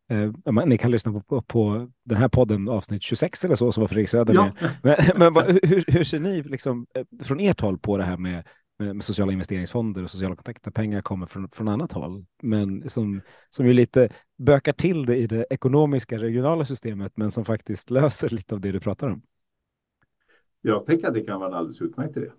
[0.10, 3.88] eh, ni kan lyssna på, på den här podden avsnitt 26 eller så som var
[3.88, 4.52] Fredrik Söder ja.
[4.82, 5.13] med.
[5.15, 8.48] Men, men hur, hur, ser ni liksom, eh, från ert håll på det här med
[8.80, 10.72] med, med, sociala investeringsfonder och sociala kontakter.
[10.72, 15.28] Pengar kommer från, från annat håll, men som, som ju lite bökar till det i
[15.28, 19.22] det ekonomiska regionala systemet, men som faktiskt löser lite av det du pratar om.
[20.62, 22.32] Jag tänker att det kan vara en alldeles utmärkt idé.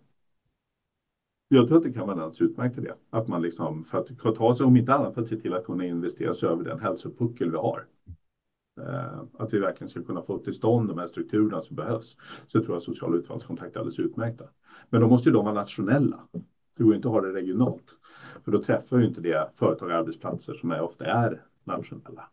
[1.48, 2.92] Jag tror att det kan vara en alldeles utmärkt idé.
[3.11, 5.64] Att man liksom, för att ta sig, om inte annat, för att se till att
[5.64, 7.87] kunna investera sig över den hälsopuckel vi har.
[8.81, 12.16] Eh, att vi verkligen ska kunna få till stånd de här strukturerna som behövs.
[12.46, 14.44] Så jag tror jag sociala utfallskontakter är alldeles utmärkta.
[14.91, 16.21] Men då måste ju de vara nationella.
[16.77, 17.99] Det går inte att ha det regionalt.
[18.45, 22.25] För då träffar ju inte det företag och arbetsplatser som är, ofta är nationella.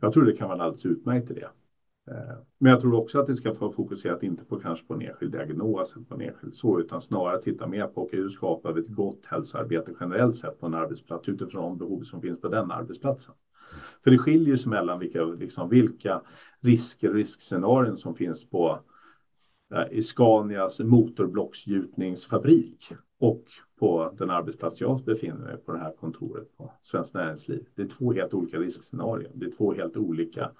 [0.00, 1.40] Jag tror det kan vara en alldeles utmärkt idé.
[1.40, 2.12] det.
[2.12, 5.02] Eh, men jag tror också att det ska vara fokuserat inte på kanske på en
[5.02, 8.72] enskild diagnos eller på en enskild så, utan snarare titta mer på okay, hur skapar
[8.72, 12.48] vi ett gott hälsoarbete generellt sett på en arbetsplats utifrån de behov som finns på
[12.48, 13.34] den arbetsplatsen.
[14.04, 16.22] För det skiljer sig mellan vilka, liksom, vilka
[16.60, 18.80] risker och riskscenarion som finns på
[19.72, 23.44] Eh, i Scanias motorblocksgjutningsfabrik och
[23.78, 27.66] på den arbetsplats jag befinner mig på det här kontoret på Svenskt Näringsliv.
[27.74, 29.30] Det är två helt olika riskscenarier.
[29.34, 30.50] Det är två helt olika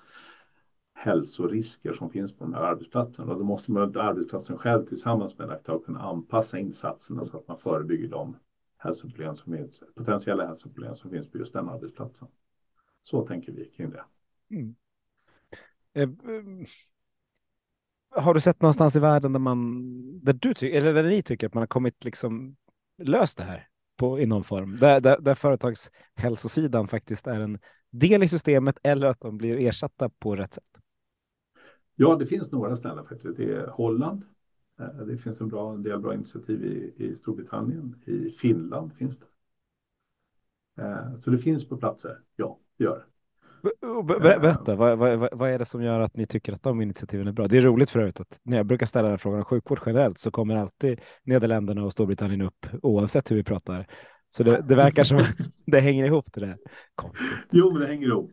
[0.94, 3.28] hälsorisker som finns på den här arbetsplatsen.
[3.28, 7.48] Och då måste man arbetsplatsen själv tillsammans med en aktör kunna anpassa insatserna så att
[7.48, 8.36] man förebygger de
[8.76, 12.28] hälsoproblem som finns, potentiella hälsoproblem som finns på just den arbetsplatsen.
[13.02, 14.04] Så tänker vi kring det.
[14.50, 14.74] Mm.
[15.92, 16.08] Eh, eh,
[18.16, 19.84] har du sett någonstans i världen där man,
[20.24, 22.56] där du tycker, eller där ni tycker att man har kommit liksom
[23.02, 27.58] löst det här på, i någon form, där, där, där företagshälsosidan faktiskt är en
[27.90, 30.64] del i systemet eller att de blir ersatta på rätt sätt?
[31.94, 33.36] Ja, det finns några ställen faktiskt.
[33.36, 34.22] Det är Holland.
[34.80, 38.02] Eh, det finns en, bra, en del bra initiativ i, i Storbritannien.
[38.06, 39.26] I Finland finns det.
[40.82, 42.20] Eh, så det finns på platser.
[42.36, 43.04] Ja, det gör det.
[44.06, 47.32] Berätta, vad, vad, vad, är det som gör att ni tycker att de initiativen är
[47.32, 47.48] bra?
[47.48, 50.18] Det är roligt för övrigt att när jag brukar ställa den frågan om sjukvård generellt
[50.18, 53.86] så kommer alltid Nederländerna och Storbritannien upp oavsett hur vi pratar.
[54.30, 55.20] Så det, det verkar som
[55.66, 56.56] det hänger ihop det där.
[56.94, 57.48] Konstigt.
[57.52, 58.30] Jo, men det hänger ihop.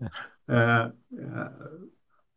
[0.49, 0.87] Eh, eh,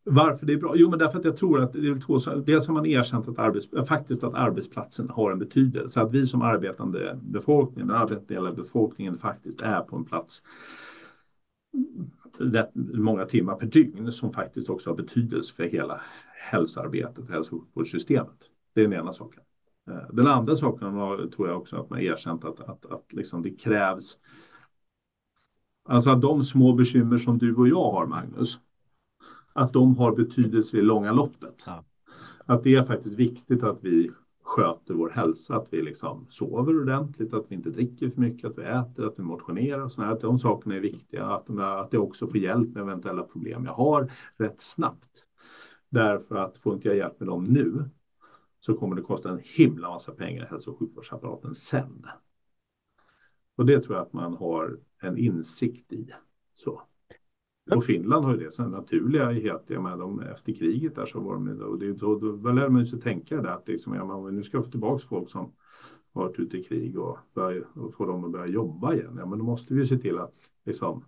[0.04, 0.72] varför det är bra?
[0.76, 3.38] Jo, men därför att jag tror att det är två Dels har man erkänt att,
[3.38, 6.00] arbets, faktiskt att arbetsplatsen har en betydelse.
[6.00, 10.42] Att vi som arbetande befolkning, den arbetande delen av befolkningen faktiskt är på en plats
[12.38, 16.00] rätt många timmar per dygn som faktiskt också har betydelse för hela
[16.50, 18.50] hälsoarbetet, hälso och sjukvårdssystemet.
[18.74, 19.42] Det är den ena saken.
[19.90, 23.42] Eh, den andra saken var, tror jag också att man erkänt att, att, att liksom
[23.42, 24.18] det krävs
[25.88, 28.58] Alltså att de små bekymmer som du och jag har, Magnus,
[29.52, 31.64] att de har betydelse i långa loppet.
[31.66, 31.84] Ja.
[32.46, 34.10] Att det är faktiskt viktigt att vi
[34.56, 38.58] sköter vår hälsa, att vi liksom sover ordentligt, att vi inte dricker för mycket, att
[38.58, 40.08] vi äter, att vi motionerar och sådär.
[40.08, 43.64] Att de sakerna är viktiga, att, de, att jag också får hjälp med eventuella problem
[43.64, 45.24] jag har rätt snabbt.
[45.88, 47.84] Därför att får inte jag hjälp med dem nu
[48.60, 52.06] så kommer det kosta en himla massa pengar i hälso och sjukvårdsapparaten sen.
[53.56, 56.10] Och det tror jag att man har en insikt i.
[56.54, 56.82] Så.
[57.70, 61.20] Och Finland har ju det sen naturliga helt, jag menar, de, efter kriget där så
[61.20, 64.04] var de och det, då, då, då lär man sig tänka det att liksom, ja,
[64.04, 65.52] man, nu ska jag få tillbaka folk som
[66.12, 69.16] varit ute i krig och, börja, och få dem att börja jobba igen.
[69.18, 71.04] Ja, men då måste vi se till att liksom,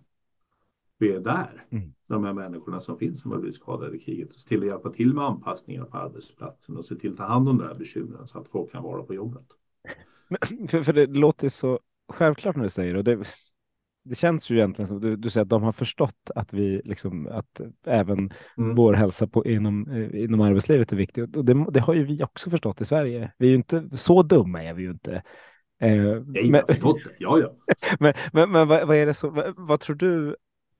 [0.97, 1.93] vi är där, mm.
[2.07, 4.33] de här människorna som finns som har blivit skadade i kriget.
[4.33, 7.23] Och se till att hjälpa till med anpassningar på arbetsplatsen och se till att ta
[7.23, 9.45] hand om de här bekymren så att folk kan vara på jobbet.
[10.27, 13.01] Men, för, för det låter så självklart när du säger det.
[13.01, 13.25] det
[14.09, 17.27] det känns ju egentligen som du, du säger att de har förstått att vi liksom
[17.27, 18.75] att även mm.
[18.75, 21.37] vår hälsa på, inom, eh, inom arbetslivet är viktig.
[21.37, 23.31] Och det, det, har ju vi också förstått i Sverige.
[23.37, 25.23] Vi är ju inte så dumma är vi ju inte.
[25.81, 27.15] Eh, Nej, men, förstått det.
[27.19, 27.75] Ja, ja.
[27.99, 30.35] men, men, men vad, vad, är det så, vad, vad, tror du?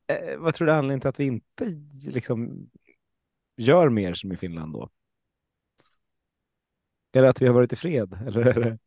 [0.08, 1.66] Eh, vad tror du är anledningen till att vi inte
[2.08, 2.70] liksom
[3.58, 4.90] gör mer som i Finland då?
[7.12, 8.20] Är det att vi har varit i fred?
[8.28, 8.78] Eller.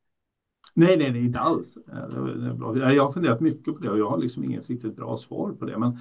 [0.74, 1.78] Nej, nej, nej, inte alls.
[1.86, 5.64] Jag har funderat mycket på det och jag har liksom inget riktigt bra svar på
[5.64, 5.78] det.
[5.78, 5.98] Men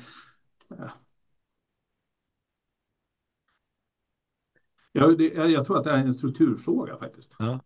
[4.92, 7.36] jag, det, jag tror att det är en strukturfråga faktiskt.
[7.40, 7.60] Ja.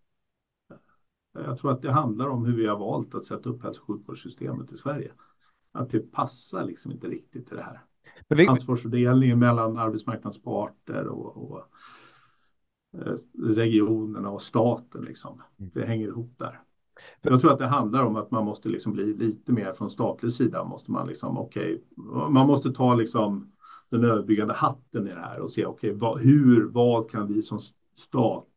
[1.34, 3.88] Jag tror att det handlar om hur vi har valt att sätta upp hälso och
[3.88, 5.12] sjukvårdssystemet i Sverige.
[5.72, 7.82] Att det passar liksom inte riktigt till det här.
[8.28, 8.48] Vi...
[8.48, 11.64] Ansvarsfördelningen mellan arbetsmarknadsparter och, och
[12.98, 15.02] eh, regionerna och staten.
[15.02, 15.42] Liksom.
[15.60, 15.72] Mm.
[15.74, 16.62] Det hänger ihop där.
[17.22, 20.32] Jag tror att det handlar om att man måste liksom bli lite mer från statlig
[20.32, 20.64] sida.
[20.64, 21.80] Måste man, liksom, okay,
[22.30, 23.52] man måste ta liksom
[23.90, 27.60] den överbyggande hatten i det här och se okay, vad, hur, vad kan vi som
[27.98, 28.48] stat,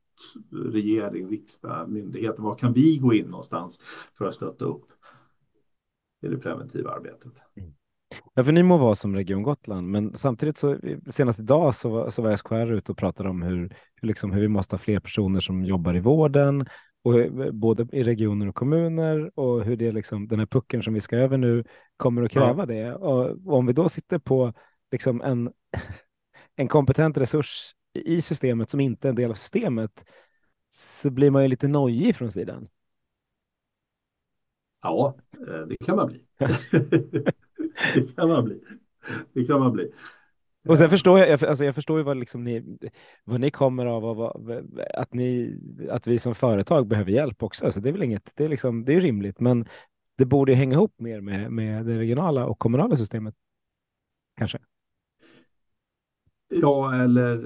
[0.52, 3.80] regering, riksdag, myndigheter, vad kan vi gå in någonstans
[4.18, 4.84] för att stötta upp
[6.22, 7.32] i det preventiva arbetet?
[7.56, 7.74] Mm.
[8.34, 10.76] Ja, för ni må vara som Region Gotland, men samtidigt så
[11.08, 14.40] senast idag så var, så var SKR ute och pratade om hur, hur, liksom, hur
[14.40, 16.66] vi måste ha fler personer som jobbar i vården,
[17.02, 17.14] och,
[17.54, 21.16] både i regioner och kommuner och hur det liksom, den här pucken som vi ska
[21.16, 21.64] över nu
[21.96, 22.66] kommer att kräva ja.
[22.66, 22.94] det.
[22.94, 24.52] Och, och, om vi då sitter på
[24.92, 25.52] liksom en,
[26.56, 30.04] en kompetent resurs i systemet som inte är en del av systemet
[30.70, 32.68] så blir man ju lite nojig från sidan.
[34.82, 35.16] Ja,
[35.48, 36.24] eh, det kan man bli.
[37.94, 38.60] det kan man bli.
[39.32, 39.92] Det kan man bli.
[40.68, 42.78] Och sen förstår jag, alltså jag förstår ju vad, liksom ni,
[43.24, 45.58] vad ni kommer av och vad, att, ni,
[45.90, 47.72] att vi som företag behöver hjälp också.
[47.72, 49.68] Så det är väl inget, det är, liksom, det är rimligt, men
[50.16, 53.34] det borde hänga ihop mer med, med det regionala och kommunala systemet.
[54.36, 54.58] Kanske.
[56.48, 57.44] Ja, eller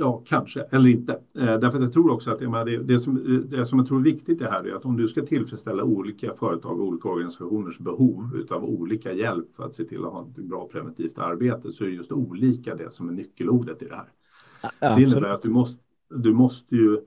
[0.00, 1.12] ja, kanske, eller inte.
[1.12, 4.04] Eh, därför att jag tror också att det, det, som, det som jag tror är
[4.04, 8.46] viktigt är här är att om du ska tillfredsställa olika företag och olika organisationers behov
[8.50, 11.88] av olika hjälp för att se till att ha ett bra preventivt arbete så är
[11.88, 14.12] det just olika det som är nyckelordet i det här.
[14.80, 17.00] Ja, det innebär att du måste, du måste ju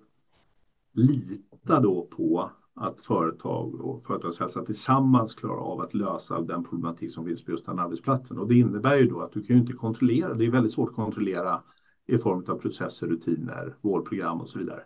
[0.94, 7.26] lita då på att företag och företagshälsa tillsammans klarar av att lösa den problematik som
[7.26, 8.40] finns på just den arbetsplatsen.
[8.40, 10.90] Och det innebär ju då att du kan ju inte kontrollera, det är väldigt svårt
[10.90, 11.62] att kontrollera
[12.08, 14.82] i form av processer, rutiner, vårdprogram och så vidare.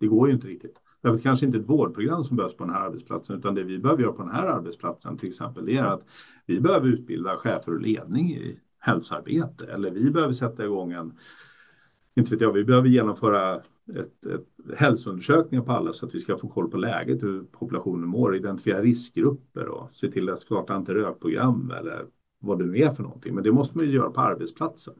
[0.00, 0.76] Det går ju inte riktigt.
[1.00, 3.62] Därför det kanske inte är ett vårdprogram som behövs på den här arbetsplatsen, utan det
[3.62, 6.06] vi behöver göra på den här arbetsplatsen till exempel, det är att
[6.46, 11.12] vi behöver utbilda chefer och ledning i hälsoarbete, eller vi behöver sätta igång en,
[12.14, 16.38] inte vet jag, vi behöver genomföra ett, ett hälsoundersökningar på alla så att vi ska
[16.38, 21.70] få koll på läget, hur populationen mår, identifiera riskgrupper och se till att starta antirökprogram
[21.78, 22.06] eller
[22.38, 23.34] vad det nu är för någonting.
[23.34, 24.94] Men det måste man ju göra på arbetsplatsen.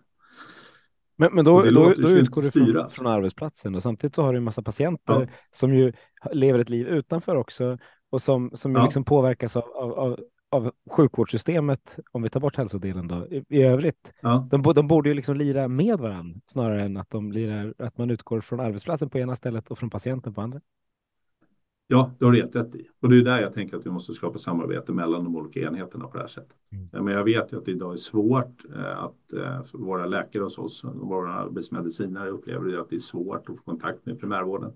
[1.22, 4.36] Men, men då, då, då utgår du från, från, arbetsplatsen och samtidigt så har du
[4.36, 5.26] en massa patienter ja.
[5.52, 5.92] som ju
[6.32, 7.78] lever ett liv utanför också
[8.10, 8.82] och som, som ja.
[8.82, 13.62] liksom påverkas av, av, av, av sjukvårdssystemet, om vi tar bort hälsodelen då, i, i
[13.62, 14.12] övrigt.
[14.20, 14.48] Ja.
[14.50, 18.10] De, de borde ju liksom lira med varandra snarare än att, de lirar, att man
[18.10, 20.60] utgår från arbetsplatsen på ena stället och från patienten på andra.
[21.92, 22.88] Ja, det har du helt rätt i.
[23.00, 26.06] Och det är där jag tänker att vi måste skapa samarbete mellan de olika enheterna
[26.06, 26.56] på det här sättet.
[26.72, 27.04] Mm.
[27.04, 30.58] Men jag vet ju att det idag är svårt eh, att eh, våra läkare hos
[30.58, 34.72] oss, våra arbetsmedicinare upplever att det är svårt att få kontakt med primärvården.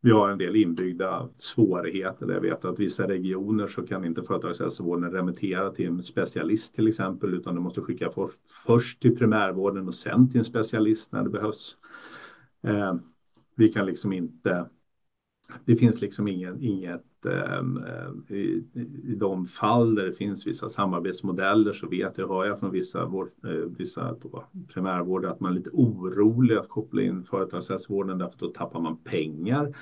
[0.00, 2.32] Vi har en del inbyggda svårigheter.
[2.32, 7.34] Jag vet att vissa regioner så kan inte företagshälsovården remittera till en specialist till exempel,
[7.34, 8.30] utan du måste skicka för,
[8.66, 11.76] först till primärvården och sen till en specialist när det behövs.
[12.62, 12.94] Eh,
[13.56, 14.66] vi kan liksom inte
[15.64, 18.64] det finns liksom ingen, inget eh, i,
[19.04, 23.06] i de fall där det finns vissa samarbetsmodeller så vet jag, hör jag från vissa,
[23.06, 28.38] vård, eh, vissa då, primärvårdare att man är lite orolig att koppla in företagshälsovården därför
[28.38, 29.76] då tappar man pengar.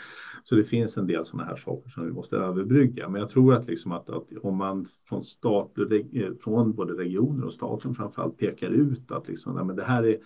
[0.44, 3.08] Så det finns en del sådana här saker som vi måste överbrygga.
[3.08, 5.72] Men jag tror att, liksom att, att om man från, stat,
[6.12, 10.02] eh, från både regioner och staten framförallt pekar ut att liksom, nej, men det här
[10.02, 10.18] är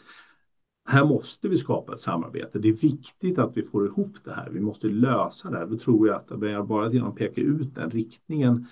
[0.88, 2.58] här måste vi skapa ett samarbete.
[2.58, 4.50] Det är viktigt att vi får ihop det här.
[4.50, 5.66] Vi måste lösa det här.
[5.66, 8.66] Då tror jag att bara genom att peka ut den riktningen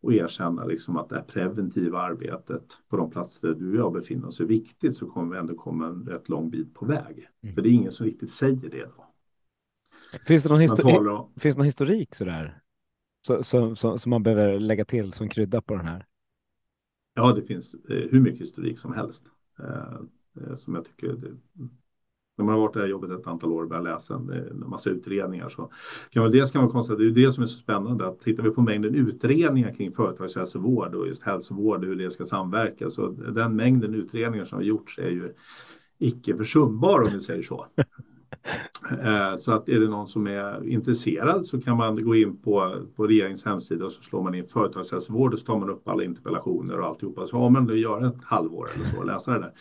[0.00, 3.92] och erkänna liksom att det här preventiva arbetet på de platser där du och jag
[3.92, 7.28] befinner oss är viktigt så kommer vi ändå komma en rätt lång bit på väg.
[7.42, 7.54] Mm.
[7.54, 8.88] För det är ingen som riktigt säger det.
[8.96, 9.06] Då.
[10.26, 11.32] Finns det någon, histori om...
[11.36, 12.60] finns någon historik sådär?
[13.26, 16.06] Så, så, så, som man behöver lägga till som krydda på den här?
[17.14, 19.24] Ja, det finns eh, hur mycket historik som helst.
[19.58, 20.00] Eh,
[20.56, 21.36] som jag tycker det,
[22.40, 24.64] när man har varit i det här jobbet ett antal år och börjat läsa en
[24.66, 25.70] massa utredningar så
[26.10, 28.42] kan väl dels kan man konstatera, det är det som är så spännande, att tittar
[28.42, 33.08] vi på mängden utredningar kring företagshälsovård och just hälsovård och hur det ska samverka, så
[33.08, 35.32] den mängden utredningar som har gjorts är ju
[35.98, 37.66] icke försumbar om vi säger så.
[39.02, 42.74] Eh, så att är det någon som är intresserad så kan man gå in på,
[42.96, 46.04] på regeringens hemsida och så slår man in företagshälsovård och så tar man upp alla
[46.04, 47.26] interpellationer och alltihopa.
[47.26, 49.52] Så har man det gör ett halvår eller så och läsa det där.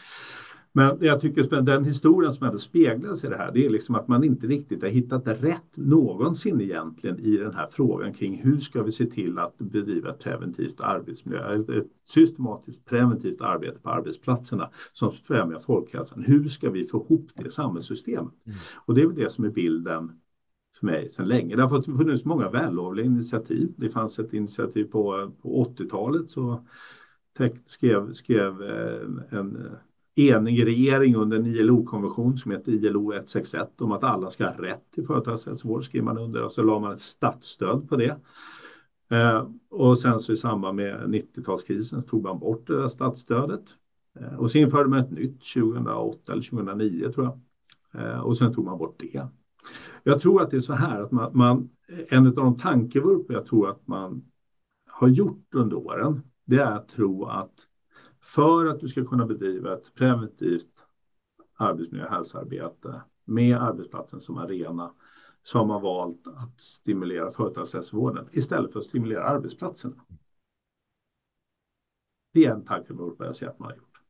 [0.71, 4.07] Men jag tycker den historien som ändå speglas i det här, det är liksom att
[4.07, 8.83] man inte riktigt har hittat rätt någonsin egentligen i den här frågan kring hur ska
[8.83, 15.11] vi se till att bedriva ett preventivt arbetsmiljö, ett systematiskt preventivt arbete på arbetsplatserna som
[15.11, 16.23] främjar folkhälsan.
[16.23, 18.33] Hur ska vi få ihop det samhällssystemet?
[18.45, 18.57] Mm.
[18.75, 20.11] Och det är väl det som är bilden
[20.79, 21.55] för mig sedan länge.
[21.55, 23.73] Det har funnits många vällovliga initiativ.
[23.75, 26.65] Det fanns ett initiativ på, på 80-talet så
[27.65, 29.57] skrev, skrev eh, en
[30.19, 34.91] enig regering under en ILO-konvention som heter ILO 161 om att alla ska ha rätt
[34.93, 38.17] till företagshälsovård skriver man under och så la man ett statsstöd på det.
[39.11, 43.63] Eh, och sen så i samband med 90-talskrisen tog man bort det där statsstödet.
[44.19, 47.39] Eh, och så införde man ett nytt 2008 eller 2009 tror jag.
[48.03, 49.27] Eh, och sen tog man bort det.
[50.03, 51.69] Jag tror att det är så här att man, man
[52.09, 54.25] en av de tankevurpor jag tror att man
[54.87, 57.53] har gjort under åren, det är att tro att
[58.21, 60.85] för att du ska kunna bedriva ett preventivt
[61.55, 64.93] arbetsmiljö och hälsoarbete med arbetsplatsen som arena
[65.43, 70.05] så har man valt att stimulera företagshälsovården istället för att stimulera arbetsplatserna.
[72.33, 74.01] Det är en tankevurpa jag ser att man har gjort.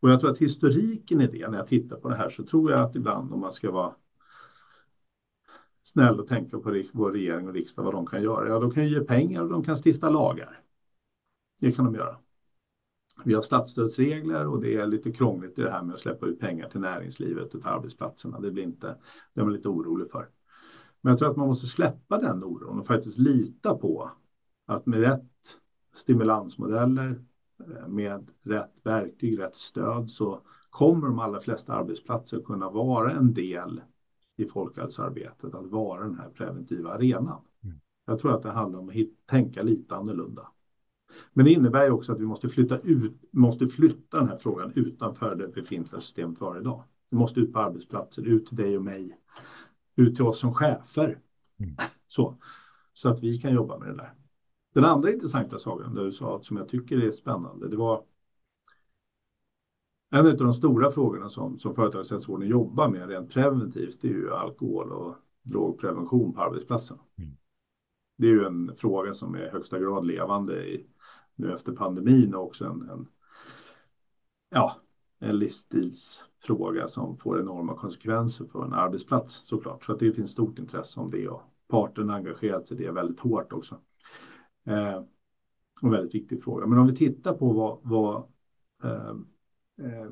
[0.00, 2.70] Och jag tror att historiken i det, när jag tittar på det här, så tror
[2.70, 3.94] jag att ibland om man ska vara
[5.82, 8.88] snäll och tänka på vår regering och riksdag, vad de kan göra, ja, de kan
[8.88, 10.60] ge pengar och de kan stifta lagar.
[11.60, 12.18] Det kan de göra.
[13.24, 16.40] Vi har statsstödsregler och det är lite krångligt i det här med att släppa ut
[16.40, 18.40] pengar till näringslivet och till arbetsplatserna.
[18.40, 18.96] Det blir inte,
[19.34, 20.28] det är man lite orolig för.
[21.00, 24.10] Men jag tror att man måste släppa den oron och faktiskt lita på
[24.66, 25.60] att med rätt
[25.92, 27.24] stimulansmodeller,
[27.60, 30.40] eh, med rätt verktyg, rätt stöd så
[30.70, 33.80] kommer de allra flesta arbetsplatser kunna vara en del
[34.36, 37.42] i folkhälsoarbetet, att vara den här preventiva arenan.
[37.64, 37.80] Mm.
[38.06, 40.48] Jag tror att det handlar om att tänka lite annorlunda.
[41.32, 44.72] Men det innebär ju också att vi måste flytta, ut, måste flytta den här frågan
[44.74, 46.84] utanför det befintliga systemet var idag.
[47.10, 49.18] Det måste ut på arbetsplatser, ut till dig och mig,
[49.96, 51.18] ut till oss som chefer.
[51.58, 51.76] Mm.
[52.08, 52.36] Så,
[52.92, 54.14] så att vi kan jobba med det där.
[54.74, 58.04] Den andra intressanta saken där du sa som jag tycker är spännande, det var
[60.10, 64.32] en av de stora frågorna som, som företagshälsovården jobbar med rent preventivt, det är ju
[64.32, 66.98] alkohol och drogprevention på arbetsplatsen.
[67.18, 67.36] Mm.
[68.16, 70.86] Det är ju en fråga som är i högsta grad levande i,
[71.36, 73.06] nu efter pandemin och också en, en,
[74.50, 74.76] ja,
[75.18, 79.84] en livsstilsfråga som får enorma konsekvenser för en arbetsplats såklart.
[79.84, 83.20] Så att det finns stort intresse om det och parterna engagerat sig i det väldigt
[83.20, 83.78] hårt också.
[84.66, 85.02] Eh,
[85.82, 86.66] en väldigt viktig fråga.
[86.66, 88.16] Men om vi tittar på vad, vad
[88.82, 89.10] eh,
[89.86, 90.08] eh,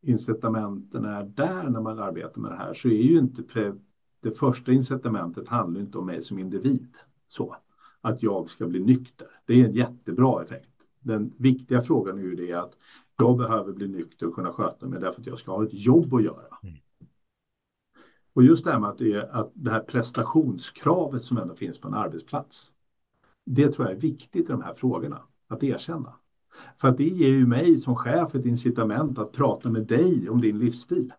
[0.00, 3.74] incitamenten är där när man arbetar med det här så är ju inte pre,
[4.20, 6.96] det första incitamentet handlar inte om mig som individ.
[7.28, 7.56] Så
[8.00, 9.28] att jag ska bli nykter.
[9.46, 10.70] Det är en jättebra effekt.
[11.00, 12.76] Den viktiga frågan är ju det att
[13.18, 16.14] jag behöver bli nykter och kunna sköta mig därför att jag ska ha ett jobb
[16.14, 16.58] att göra.
[16.62, 16.76] Mm.
[18.32, 21.78] Och just det här med att det, är, att det här prestationskravet som ändå finns
[21.78, 22.72] på en arbetsplats.
[23.46, 26.14] Det tror jag är viktigt i de här frågorna att erkänna.
[26.80, 30.40] För att det ger ju mig som chef ett incitament att prata med dig om
[30.40, 31.12] din livsstil.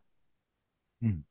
[1.01, 1.23] Mm.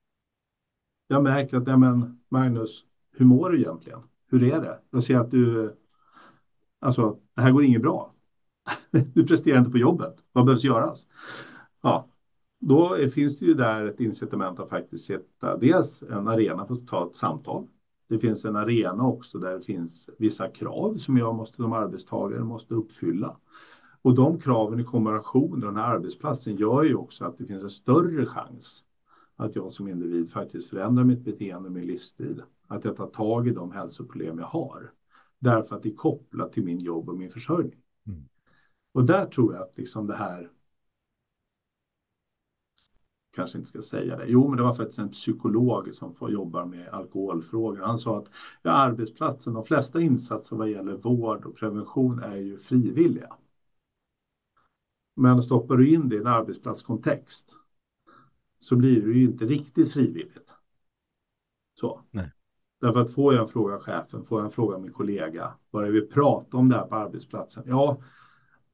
[1.07, 4.01] Jag märker att, ja, men Magnus, hur mår du egentligen?
[4.31, 4.79] Hur är det?
[4.91, 5.73] Jag ser att du,
[6.81, 8.15] alltså det här går inget bra.
[9.15, 10.25] du presterar inte på jobbet.
[10.33, 11.07] Vad behövs göras?
[11.83, 12.09] Ja,
[12.61, 16.87] då finns det ju där ett incitament att faktiskt sätta dels en arena för att
[16.87, 17.67] ta ett samtal.
[18.09, 22.45] Det finns en arena också där det finns vissa krav som jag måste, som arbetstagare
[22.45, 23.37] måste uppfylla.
[24.03, 27.63] Och de kraven i kombination med den här arbetsplatsen gör ju också att det finns
[27.63, 28.85] en större chans
[29.37, 32.43] att jag som individ faktiskt förändrar mitt beteende, min livsstil.
[32.69, 34.93] Att jag tar tag i de hälsoproblem jag har.
[35.39, 37.83] Därför att det är kopplat till min jobb och min försörjning.
[38.07, 38.29] Mm.
[38.93, 40.51] Och där tror jag att liksom det här
[43.39, 44.25] kanske inte ska säga det.
[44.29, 47.81] Jo, men det var faktiskt en psykolog som får jobba med alkoholfrågor.
[47.81, 48.29] Han sa att
[48.63, 53.37] ja, arbetsplatsen, de flesta insatser vad gäller vård och prevention är ju frivilliga.
[55.17, 57.57] Men stoppar du in det i en arbetsplatskontext
[58.59, 60.55] så blir det ju inte riktigt frivilligt.
[61.75, 62.01] Så.
[62.11, 62.33] Nej.
[62.81, 66.07] Därför att får jag en fråga chefen, får jag en fråga min kollega, börjar vi
[66.07, 67.99] prata om det här på arbetsplatsen, ja,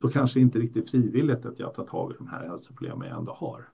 [0.01, 3.33] då kanske inte riktigt frivilligt att jag tar tag i de här hälsoproblemen jag ändå
[3.33, 3.69] har.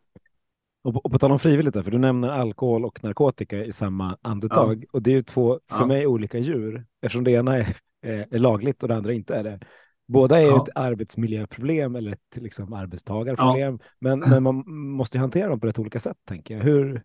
[0.83, 3.73] Och på, och på tal om frivilligt, där, för du nämner alkohol och narkotika i
[3.73, 4.85] samma andetag.
[4.85, 4.89] Ja.
[4.93, 5.87] Och det är ju två, för ja.
[5.87, 9.45] mig, olika djur, eftersom det ena är, är, är, lagligt och det andra inte är
[9.45, 9.61] det.
[10.09, 10.63] Båda är ja.
[10.63, 15.99] ett arbetsmiljöproblem eller ett liksom, arbetstagarproblem, men, men man måste hantera dem på rätt olika
[15.99, 16.65] sätt, tänker jag.
[16.65, 17.03] Hur,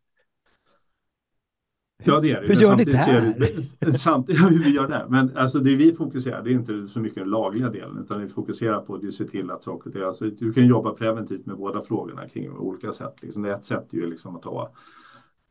[2.03, 2.47] Ja, det är det.
[2.47, 3.91] Hur gör ni där?
[3.97, 5.05] Samtidigt, hur vi gör det.
[5.09, 8.27] Men alltså det vi fokuserar, det är inte så mycket den lagliga delen, utan vi
[8.27, 11.81] fokuserar på att se till att saker och alltså, Du kan jobba preventivt med båda
[11.81, 13.13] frågorna kring olika sätt.
[13.21, 13.45] Liksom.
[13.45, 14.71] Ett sätt är ju liksom att ta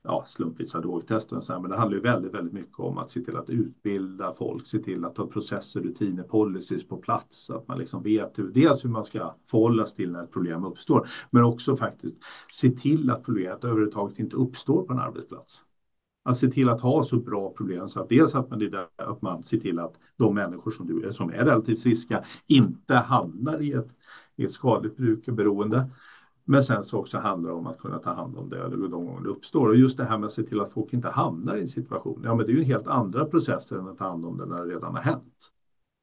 [0.05, 3.11] ja, slumpvisa drogtester och så här, men det handlar ju väldigt, väldigt mycket om att
[3.11, 7.69] se till att utbilda folk, se till att ha processer, rutiner, policies på plats, att
[7.69, 11.09] man liksom vet hur, dels hur man ska förhålla sig till när ett problem uppstår,
[11.31, 12.17] men också faktiskt
[12.51, 15.63] se till att problemet överhuvudtaget inte uppstår på en arbetsplats
[16.25, 19.23] att se till att ha så bra problem så att dels att man, där, att
[19.23, 23.73] man ser till att de människor som, du, som är relativt friska inte hamnar i
[23.73, 23.89] ett,
[24.37, 25.91] i ett skadligt bruk och beroende.
[26.45, 29.21] Men sen så också handlar det om att kunna ta hand om det de gånger
[29.21, 29.69] det uppstår.
[29.69, 32.23] Och just det här med att se till att folk inte hamnar i en situation.
[32.25, 34.65] Ja, men det är ju helt andra processer än att ta hand om det när
[34.65, 35.51] det redan har hänt.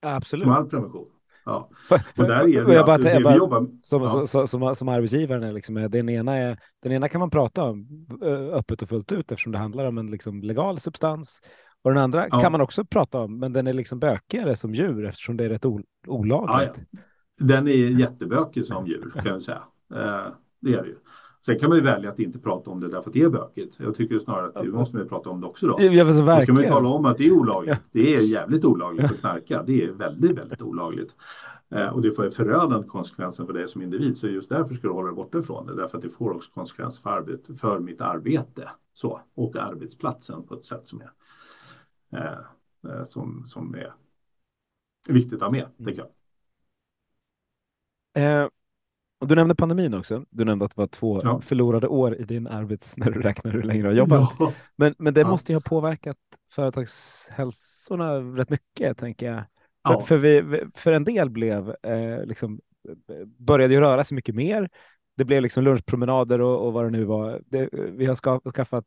[0.01, 0.43] Absolut.
[0.43, 1.05] Som all prevention.
[1.45, 1.69] Ja.
[2.17, 4.25] Och där är det, jag bara, det vi jobbar som, ja.
[4.27, 8.07] som, som, som arbetsgivaren är liksom, den, ena är, den ena kan man prata om
[8.53, 11.41] öppet och fullt ut eftersom det handlar om en liksom legal substans.
[11.83, 12.39] Och den andra ja.
[12.39, 15.49] kan man också prata om, men den är liksom bökigare som djur eftersom det är
[15.49, 15.65] rätt
[16.07, 16.85] olagligt.
[16.91, 16.99] Ja,
[17.39, 19.63] den är jättebökig som djur kan jag säga.
[19.93, 20.95] Eh, det är det ju.
[21.45, 23.79] Sen kan man ju välja att inte prata om det därför att det är bökigt.
[23.79, 25.77] Jag tycker snarare att det måste man prata om det också då.
[25.79, 27.81] Ja, då ska man ju tala om att det är olagligt.
[27.91, 29.63] Det är jävligt olagligt att knarka.
[29.63, 31.15] Det är väldigt, väldigt olagligt.
[31.69, 34.17] Eh, och det får förödande konsekvenser för dig som individ.
[34.17, 35.75] Så just därför ska du hålla dig borta ifrån det.
[35.75, 40.53] Därför att det får också konsekvenser för, arbete, för mitt arbete så, och arbetsplatsen på
[40.53, 41.11] ett sätt som är,
[42.17, 43.93] eh, eh som, som är
[45.07, 46.05] viktigt att ha med, tycker
[48.13, 48.43] jag.
[48.43, 48.49] Eh,
[49.21, 50.25] och du nämnde pandemin också.
[50.29, 51.41] Du nämnde att det var två ja.
[51.41, 52.97] förlorade år i din arbets...
[52.97, 54.31] när du räknar hur länge du har jobbat.
[54.39, 54.53] Ja.
[54.75, 55.27] Men, men det ja.
[55.27, 56.17] måste ju ha påverkat
[56.51, 59.43] företagshälsorna rätt mycket, tänker jag.
[59.87, 62.59] För, för, vi, för en del blev, eh, liksom,
[63.37, 64.69] började ju röra sig mycket mer.
[65.17, 67.41] det blev liksom lunchpromenader och, och vad det nu var.
[67.45, 68.15] Det, vi har
[68.51, 68.85] skaffat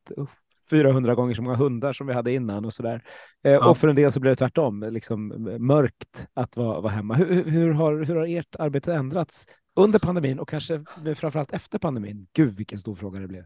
[0.70, 3.04] 400 gånger så många hundar som vi hade innan och sådär.
[3.44, 3.70] Eh, ja.
[3.70, 5.28] Och för en del så blev det tvärtom, liksom
[5.58, 7.14] mörkt att vara, vara hemma.
[7.14, 11.78] Hur, hur, har, hur har ert arbete ändrats under pandemin och kanske nu framförallt efter
[11.78, 12.26] pandemin?
[12.32, 13.44] Gud, vilken stor fråga det blev.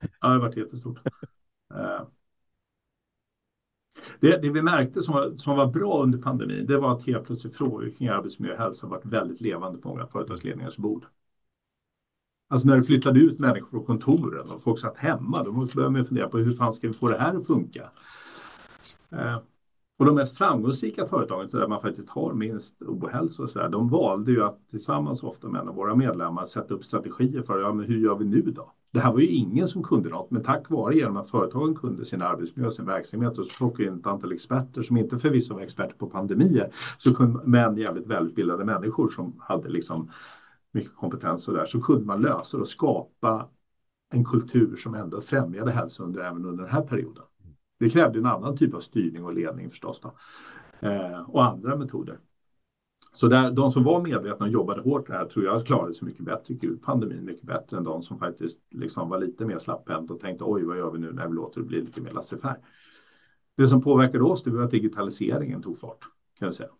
[0.00, 0.98] Ja, det har varit jättestort.
[1.74, 2.06] Eh,
[4.20, 7.26] det, det, vi märkte som var, som var bra under pandemin, det var att helt
[7.26, 11.04] plötsligt frågor kring arbetsmiljö och hälsa varit väldigt levande på många företagsledningars bord.
[12.48, 16.04] Alltså när det flyttade ut människor från kontoren och folk satt hemma, då började man
[16.04, 17.90] fundera på hur fan ska vi få det här att funka?
[19.10, 19.38] Eh,
[20.00, 23.88] och de mest framgångsrika företagen där man faktiskt har minst ohälsa och så där, de
[23.88, 27.98] valde ju att tillsammans ofta med våra medlemmar sätta upp strategier för ja, men hur
[27.98, 28.72] gör vi nu då?
[28.92, 32.04] Det här var ju ingen som kunde något, men tack vare genom att företagen kunde
[32.04, 35.54] sin arbetsmiljö och sin verksamhet och så plockade in ett antal experter som inte förvisso
[35.54, 40.10] var experter på pandemier, så kunde, men jävligt välutbildade människor som hade liksom
[40.72, 43.48] mycket kompetens och där, så kunde man lösa det och skapa
[44.12, 47.24] en kultur som ändå främjade hälsa under, även under den här perioden.
[47.80, 50.12] Det krävde en annan typ av styrning och ledning förstås då,
[50.88, 52.18] eh, och andra metoder.
[53.12, 56.08] Så där, de som var medvetna och jobbade hårt det här tror jag klarade sig
[56.08, 59.58] mycket bättre, gick ut pandemin mycket bättre än de som faktiskt liksom var lite mer
[59.58, 62.10] slapphänt och tänkte oj, vad gör vi nu när vi låter det bli lite mer
[62.10, 62.56] laissez-faire.
[63.56, 66.04] Det som påverkade oss det var att digitaliseringen tog fart,
[66.38, 66.70] kan jag säga.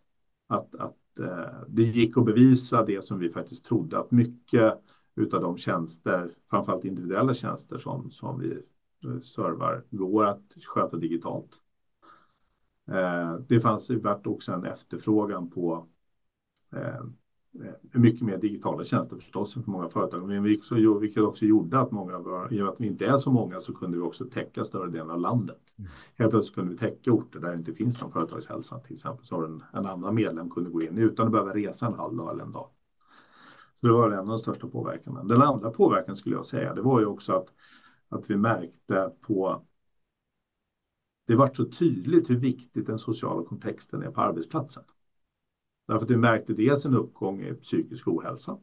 [0.48, 4.74] Att, att eh, det gick att bevisa det som vi faktiskt trodde, att mycket
[5.16, 8.62] utav de tjänster, framförallt individuella tjänster som, som vi
[9.04, 11.62] eh, servar, går att sköta digitalt.
[12.90, 15.88] Eh, det fanns vart också en efterfrågan på
[16.72, 17.04] Eh,
[17.92, 20.28] mycket mer digitala tjänster förstås för många företag.
[20.28, 22.12] Men vilket också gjorde att många,
[22.50, 24.90] i och med att vi inte är så många, så kunde vi också täcka större
[24.90, 25.60] delen av landet.
[25.78, 25.90] Mm.
[26.16, 28.78] Helt plötsligt kunde vi täcka orter där det inte finns någon företagshälsa.
[28.78, 31.94] Till exempel så en, en annan medlem kunde gå in utan att behöva resa en
[31.94, 32.68] halv dag eller en dag.
[33.80, 35.28] Så det var en av de största påverkan.
[35.28, 37.46] Den andra påverkan skulle jag säga, det var ju också att,
[38.10, 39.66] att vi märkte på
[41.26, 44.82] det var så tydligt hur viktigt den sociala kontexten är på arbetsplatsen.
[45.86, 48.58] Därför att vi märkte dels en uppgång i psykisk ohälsa.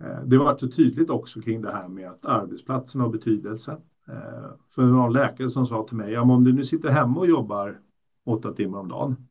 [0.00, 3.72] Eh, det var så tydligt också kring det här med att arbetsplatsen har betydelse.
[4.08, 6.90] Eh, för det var en läkare som sa till mig, ja, om du nu sitter
[6.90, 7.80] hemma och jobbar
[8.24, 9.28] åtta timmar om dagen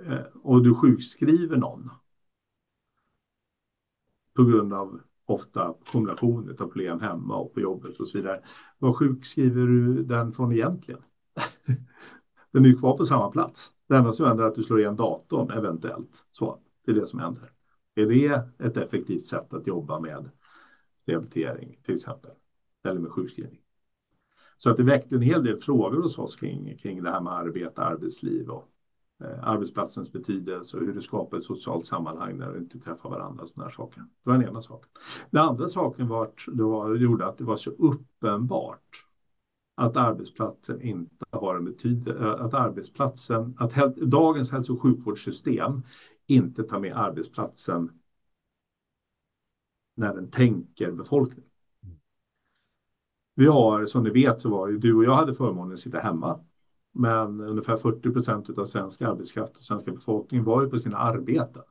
[0.00, 1.90] eh, och du sjukskriver någon
[4.38, 8.40] på grund av ofta kombination av problem hemma och på jobbet och så vidare.
[8.78, 11.00] Vad sjukskriver du den från egentligen?
[12.52, 13.72] Den är ju kvar på samma plats.
[13.88, 16.26] Det enda som händer är att du slår igen datorn eventuellt.
[16.30, 17.52] Så, det är det som händer.
[17.94, 20.30] Är det ett effektivt sätt att jobba med
[21.06, 22.30] rehabilitering till exempel?
[22.84, 23.60] Eller med sjukskrivning?
[24.56, 27.32] Så att det väckte en hel del frågor hos oss kring, kring det här med
[27.32, 28.68] arbete, arbetsliv och
[29.42, 33.44] arbetsplatsens betydelse och hur det skapar ett socialt sammanhang när du inte träffar varandra.
[33.56, 34.00] Här saker.
[34.00, 34.88] Det var den ena saken.
[35.30, 39.04] Den andra saken var, det var, gjorde att det var så uppenbart
[39.74, 45.82] att arbetsplatsen inte har en betydelse, eh, att arbetsplatsen, att dagens hälso och sjukvårdssystem
[46.26, 47.90] inte tar med arbetsplatsen
[49.94, 51.44] när den tänker befolkning.
[53.34, 55.98] Vi har, som ni vet, så var det du och jag hade förmånen att sitta
[55.98, 56.40] hemma.
[56.98, 61.62] Men ungefär 40 procent av svensk arbetskraft och svenska befolkningen var ju på sina arbeten.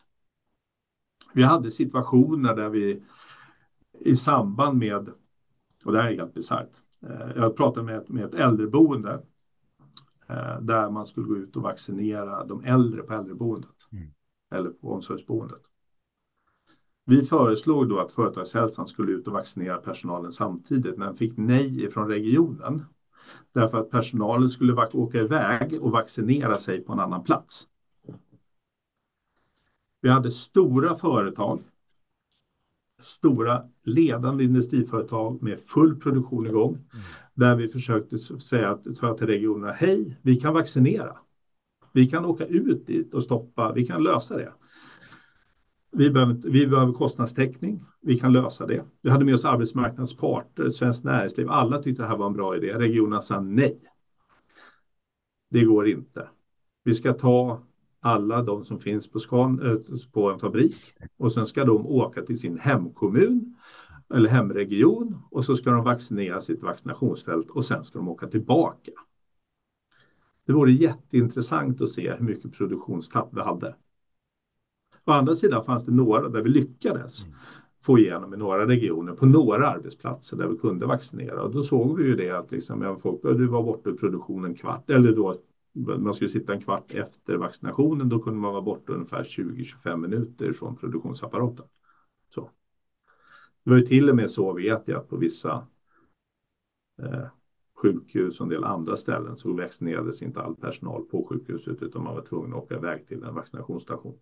[1.33, 3.03] Vi hade situationer där vi
[3.99, 5.09] i samband med,
[5.85, 9.21] och det här är helt bisarrt, Eh, jag pratade med, med ett äldreboende
[10.27, 14.07] eh, där man skulle gå ut och vaccinera de äldre på äldreboendet mm.
[14.51, 15.61] eller på omsorgsboendet.
[17.05, 22.07] Vi föreslog då att företagshälsan skulle ut och vaccinera personalen samtidigt men fick nej från
[22.07, 22.85] regionen.
[23.53, 27.67] Därför att personalen skulle åka iväg och vaccinera sig på en annan plats.
[30.01, 31.61] Vi hade stora företag
[32.99, 36.73] stora ledande industriföretag med full produktion igång.
[36.73, 37.05] Mm.
[37.33, 38.77] Där vi försökte säga
[39.17, 41.17] till regionerna, hej, vi kan vaccinera.
[41.91, 44.53] Vi kan åka ut dit och stoppa, vi kan lösa det.
[45.97, 48.85] Vi behöver, vi behöver kostnadstäckning, vi kan lösa det.
[49.01, 52.73] Vi hade med oss arbetsmarknadsparter, Svenskt Näringsliv, alla tyckte det här var en bra idé.
[52.73, 53.79] Regionerna sa nej.
[55.49, 56.27] Det går inte.
[56.83, 57.61] Vi ska ta
[57.99, 60.77] alla de som finns på, skan, eh, på en fabrik
[61.17, 63.55] och sen ska de åka till sin hemkommun
[64.13, 68.91] eller hemregion och så ska de vaccinera sitt vaccinationsfält och sen ska de åka tillbaka.
[70.45, 73.75] Det vore jätteintressant att se hur mycket produktionstapp vi hade.
[75.07, 77.25] Å andra sidan fanns det några där vi lyckades
[77.81, 81.97] få igenom i några regioner på några arbetsplatser där vi kunde vaccinera och då såg
[81.97, 85.37] vi ju det att liksom, ja, folk behövde vara borta ur produktionen kvart eller då
[85.77, 90.53] man skulle sitta en kvart efter vaccinationen, då kunde man vara borta ungefär 20-25 minuter
[90.53, 91.65] från produktionsapparaten.
[92.35, 92.49] Så.
[93.63, 95.67] Det var ju till och med så vet jag att på vissa
[97.01, 97.25] eh,
[97.75, 102.15] sjukhus och en del andra ställen så vaccinerades inte all personal på sjukhuset utan man
[102.15, 104.17] var tvungen att åka iväg till en vaccinationsstation.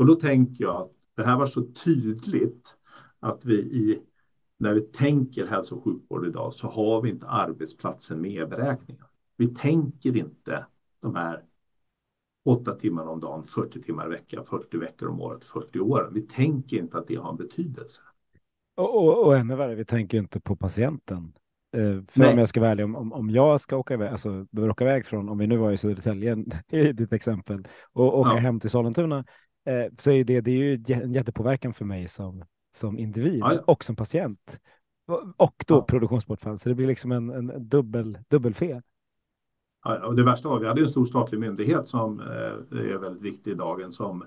[0.00, 2.76] Och då tänker jag att det här var så tydligt
[3.20, 4.02] att vi i
[4.56, 9.04] när vi tänker hälso och sjukvård idag så har vi inte arbetsplatsen med i beräkningen.
[9.36, 10.66] Vi tänker inte
[11.00, 11.42] de här
[12.44, 16.10] åtta timmar om dagen, 40 timmar i veckan, 40 veckor om året, 40 år.
[16.12, 18.00] Vi tänker inte att det har en betydelse.
[18.76, 21.32] Och, och, och ännu värre, vi tänker inte på patienten.
[21.76, 22.32] Eh, för Nej.
[22.32, 25.06] om jag ska vara ärlig, om, om jag ska åka iväg, alltså behöver åka iväg
[25.06, 28.36] från, om vi nu var i Södertälje i ditt exempel, och åka ja.
[28.36, 29.24] hem till Sollentuna,
[29.64, 32.44] eh, så är det, det är ju en jättepåverkan för mig som,
[32.74, 33.60] som individ ja, ja.
[33.66, 34.60] och som patient.
[35.36, 38.82] Och då produktionsbortfall, så det blir liksom en, en dubbel, dubbelfel.
[39.84, 43.22] Ja, och det värsta var, vi hade en stor statlig myndighet som eh, är väldigt
[43.22, 44.24] viktig i dagen som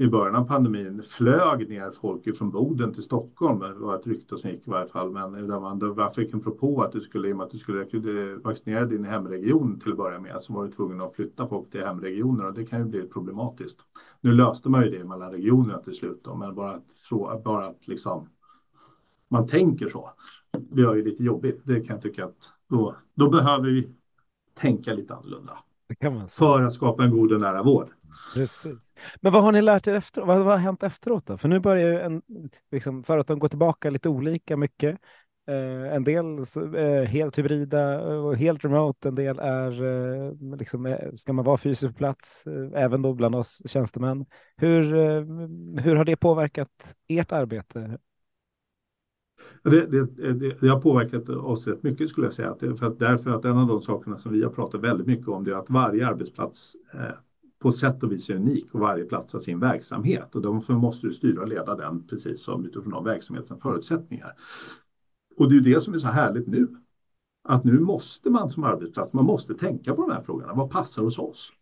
[0.00, 3.58] i början av pandemin flög ner folk från Boden till Stockholm.
[3.58, 5.10] Det var ett rykte som gick i varje fall.
[5.10, 7.58] Men där man, där fick en propå att du skulle, i och med att du
[7.58, 11.70] skulle vaccinera din hemregion till att börja med, så var du tvungen att flytta folk
[11.70, 13.80] till hemregioner och det kan ju bli problematiskt.
[14.20, 17.88] Nu löste man ju det mellan regionerna till slut, då, men bara att, bara att
[17.88, 18.28] liksom,
[19.28, 20.10] man tänker så.
[20.58, 21.60] Det ju lite jobbigt.
[21.64, 23.94] Det kan jag tycka att då, då behöver vi
[24.54, 25.58] tänka lite annorlunda.
[26.38, 27.88] För att skapa en god och nära vård.
[28.34, 28.92] Precis.
[29.20, 30.22] Men vad har ni lärt er efter?
[30.22, 31.38] Vad, vad har hänt efteråt då?
[31.38, 32.22] För nu börjar ju en,
[32.70, 34.98] liksom, företagen gå tillbaka lite olika mycket.
[35.48, 36.24] Eh, en del
[36.76, 39.08] eh, helt hybrida och helt remote.
[39.08, 43.14] En del är, eh, liksom, eh, ska man vara fysiskt på plats, eh, även då
[43.14, 44.26] bland oss tjänstemän.
[44.56, 45.24] Hur, eh,
[45.82, 47.98] hur har det påverkat ert arbete?
[49.62, 52.54] Det, det, det, det, har påverkat oss rätt mycket skulle jag säga.
[52.76, 55.44] För att därför att en av de sakerna som vi har pratat väldigt mycket om
[55.44, 57.14] det är att varje arbetsplats eh,
[57.58, 61.06] på sätt och vis är unik och varje plats har sin verksamhet och därför måste
[61.06, 64.34] du styra och leda den precis som utifrån de verksamhetens förutsättningar.
[65.36, 66.68] Och det är det som är så härligt nu.
[67.44, 70.54] Att nu måste man som arbetsplats, man måste tänka på de här frågorna.
[70.54, 71.52] Vad passar hos oss?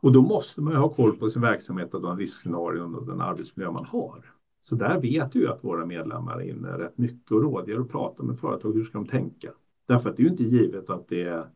[0.00, 3.70] Och då måste man ha koll på sin verksamhet och de riskscenarion och den arbetsmiljö
[3.70, 4.24] man har.
[4.62, 8.24] Så där vet vi att våra medlemmar är inne rätt mycket och rådger och pratar
[8.24, 8.72] med företag.
[8.72, 9.50] Hur ska de tänka?
[9.86, 11.46] Därför att det är ju inte givet att det är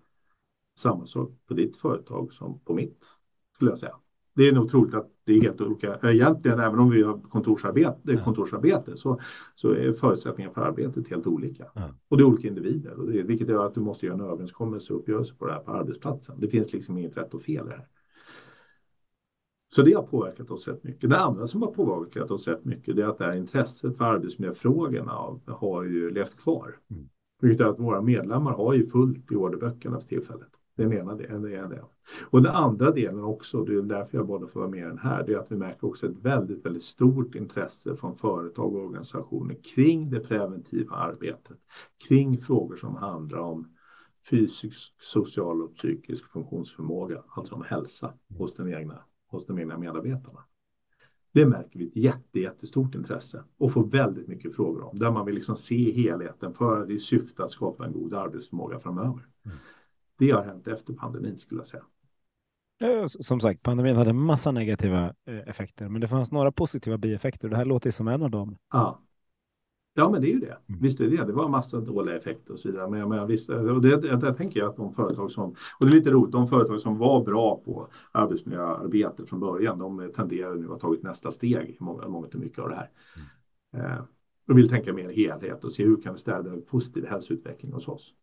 [0.78, 3.07] samma sak på ditt företag som på mitt,
[3.54, 3.94] skulle jag säga.
[4.34, 5.98] Det är nog troligt att det är helt olika.
[6.02, 9.20] Egentligen, även om vi har kontorsarbete, kontorsarbete så,
[9.54, 11.64] så är förutsättningarna för arbetet helt olika.
[11.74, 11.94] Ja.
[12.09, 14.92] Och det är olika individer, och det, vilket gör att du måste göra en överenskommelse
[14.92, 16.40] och uppgörelse på det här på arbetsplatsen.
[16.40, 17.86] Det finns liksom inget rätt och fel i det här.
[19.68, 21.10] Så det har påverkat oss rätt mycket.
[21.10, 25.38] Det andra som har påverkat oss rätt mycket är att det här intresset för arbetsmiljöfrågorna
[25.46, 26.78] har ju levt kvar.
[26.90, 27.08] Mm.
[27.40, 30.48] Vilket är att våra medlemmar har ju fullt i orderböckerna för tillfället.
[30.76, 31.42] Den ena delen.
[31.42, 31.84] Det är det.
[32.30, 34.98] Och den andra delen också, det är därför jag både får vara med i den
[34.98, 38.80] här, det är att vi märker också ett väldigt, väldigt stort intresse från företag och
[38.80, 41.56] organisationer kring det preventiva arbetet.
[42.08, 43.68] Kring frågor som handlar om
[44.30, 48.98] fysisk, social och psykisk funktionsförmåga, alltså om hälsa hos den egna
[49.29, 50.45] hos de egna medarbetarna.
[51.33, 55.27] Det märker vi ett jätte, jättestort intresse och får väldigt mycket frågor om där man
[55.27, 59.27] vill liksom se helheten för i syfte att skapa en god arbetsförmåga framöver.
[59.45, 59.57] Mm.
[60.18, 61.83] Det har hänt efter pandemin skulle jag säga.
[63.09, 67.49] Som sagt, pandemin hade en massa negativa eh, effekter, men det fanns några positiva bieffekter.
[67.49, 68.57] Det här låter som en av dem.
[68.72, 69.01] Ja,
[69.97, 70.57] Ja, men det är ju det.
[70.68, 70.80] Mm.
[70.80, 71.32] Visst är det det.
[71.32, 72.90] Var en massa dåliga effekter och så vidare.
[72.90, 75.92] Men, men visst, och det, det, det tänker jag att de företag som, och det
[75.92, 80.64] är lite roligt, de företag som var bra på arbetsmiljöarbete från början, de tenderar nu
[80.64, 82.90] att ha tagit nästa steg i många, många mycket av det här.
[83.16, 83.86] Mm.
[83.86, 83.99] Eh,
[84.49, 88.14] och vill tänka mer helhet och se hur kan vi ställa positiv hälsoutveckling hos oss.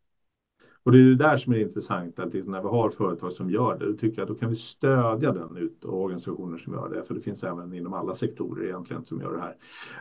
[0.84, 3.78] Och det är ju där som är intressant, att när vi har företag som gör
[3.78, 6.90] det, då tycker jag att då kan vi stödja den ut och organisationer som gör
[6.90, 9.56] det, för det finns även inom alla sektorer egentligen som gör det här.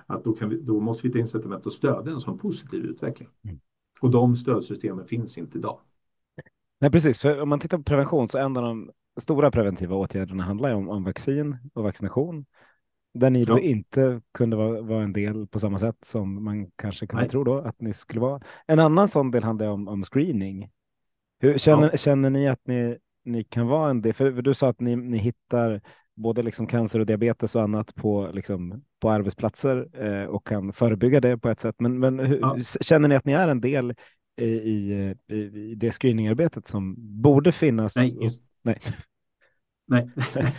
[0.07, 3.29] Att då, vi, då måste vi ta incitament att stödja en sån positiv utveckling.
[3.45, 3.61] Mm.
[4.01, 5.79] Och de stödsystemen finns inte idag.
[6.81, 7.21] Nej, precis.
[7.21, 10.89] För om man tittar på prevention så en av de stora preventiva åtgärderna handlar om,
[10.89, 12.45] om vaccin och vaccination.
[13.15, 13.61] Där ni då ja.
[13.61, 17.31] inte kunde vara, vara, en del på samma sätt som man kanske kunde Nej.
[17.31, 18.41] tro då att ni skulle vara.
[18.67, 20.71] En annan sån del handlar om, om screening.
[21.41, 21.97] Hur, känner, ja.
[21.97, 24.15] känner ni att ni, ni kan vara en del?
[24.15, 25.81] För, för du sa att ni, ni hittar
[26.15, 31.21] både liksom cancer och diabetes och annat på, liksom, på arbetsplatser eh, och kan förebygga
[31.21, 31.77] det på ett sätt.
[31.79, 32.57] Men, men hur, ja.
[32.81, 33.95] känner ni att ni är en del
[34.41, 37.97] i, i, i det screeningarbetet som borde finnas?
[37.97, 38.17] Nej.
[38.21, 38.79] Hos, nej.
[39.87, 40.11] Nej.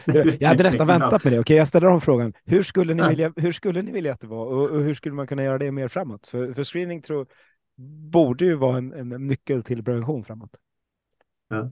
[0.40, 1.40] jag hade nästan väntat på det.
[1.40, 2.34] Okej, jag ställer om frågan.
[2.46, 5.16] Hur skulle ni vilja, hur skulle ni vilja att det var och, och hur skulle
[5.16, 6.28] man kunna göra det mer framåt?
[6.28, 7.28] För, för screening tror,
[8.12, 10.56] borde ju vara en, en nyckel till prevention framåt.
[11.50, 11.72] Ja.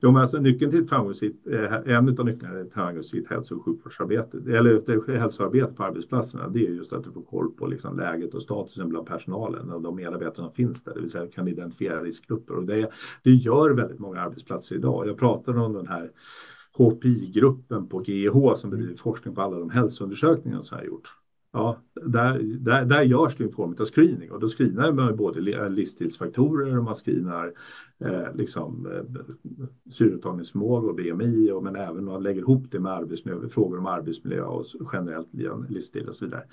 [0.00, 3.56] Jo, men alltså, nyckeln till ett framgångsrikt, eh, en av nycklarna till ett framgångsrikt hälso
[3.56, 7.98] och sjukvårdsarbete, eller hälsoarbete på arbetsplatserna, det är just att du får koll på liksom
[7.98, 11.48] läget och statusen bland personalen och de medarbetare som finns där, det vill säga kan
[11.48, 12.54] identifiera riskgrupper.
[12.54, 12.90] Och det,
[13.22, 15.08] det gör väldigt många arbetsplatser idag.
[15.08, 16.10] Jag pratade om den här
[16.78, 21.08] HPI-gruppen på GH som bedriver forskning på alla de hälsoundersökningar som har gjort.
[21.52, 25.40] Ja, där, där, där görs det en form av screening och då screenar man både
[25.68, 27.52] livsstilsfaktorer och man screenar
[27.98, 29.24] eh, liksom, eh,
[29.90, 34.42] syreupptagningsförmåga och BMI och, men även man lägger ihop det med arbetsmiljö, frågor om arbetsmiljö
[34.42, 35.28] och generellt
[35.68, 36.44] livsstil och så vidare.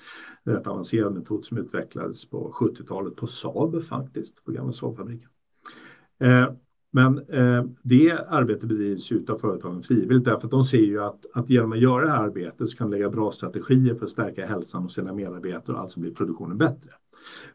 [0.44, 5.28] Det är en avancerad metod som utvecklades på 70-talet på Saab faktiskt, på gamla Saabfabriken.
[6.18, 6.48] Eh,
[6.94, 11.26] men eh, det arbetet bedrivs ju av företagen frivilligt därför att de ser ju att,
[11.34, 14.10] att genom att göra det här arbetet så kan de lägga bra strategier för att
[14.10, 16.90] stärka hälsan hos sina medarbetare och alltså blir produktionen bättre.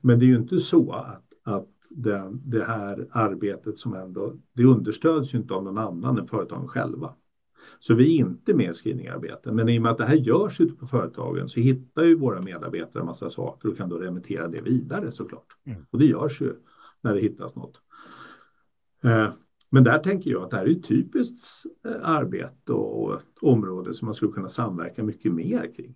[0.02, 4.64] Men det är ju inte så att, att den, det här arbetet som ändå, det
[4.64, 7.14] understöds ju inte av någon annan än företagen själva.
[7.80, 9.56] Så vi är inte med i screeningarbeten.
[9.56, 12.42] Men i och med att det här görs ute på företagen så hittar ju våra
[12.42, 15.58] medarbetare en massa saker och kan då remittera det vidare såklart.
[15.66, 15.86] Mm.
[15.90, 16.54] Och det görs ju
[17.02, 17.82] när det hittas något.
[19.04, 19.30] Eh,
[19.70, 24.06] men där tänker jag att det här är ett typiskt eh, arbete och område som
[24.06, 25.96] man skulle kunna samverka mycket mer kring.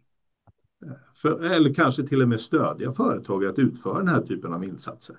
[0.85, 4.63] Eh, för, eller kanske till och med stödja företag att utföra den här typen av
[4.63, 5.15] insatser.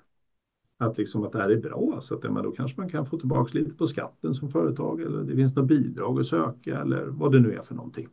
[0.77, 3.57] Att, liksom att det här är bra, så att då kanske man kan få tillbaka
[3.59, 7.39] lite på skatten som företag eller det finns något bidrag att söka eller vad det
[7.39, 8.07] nu är för någonting.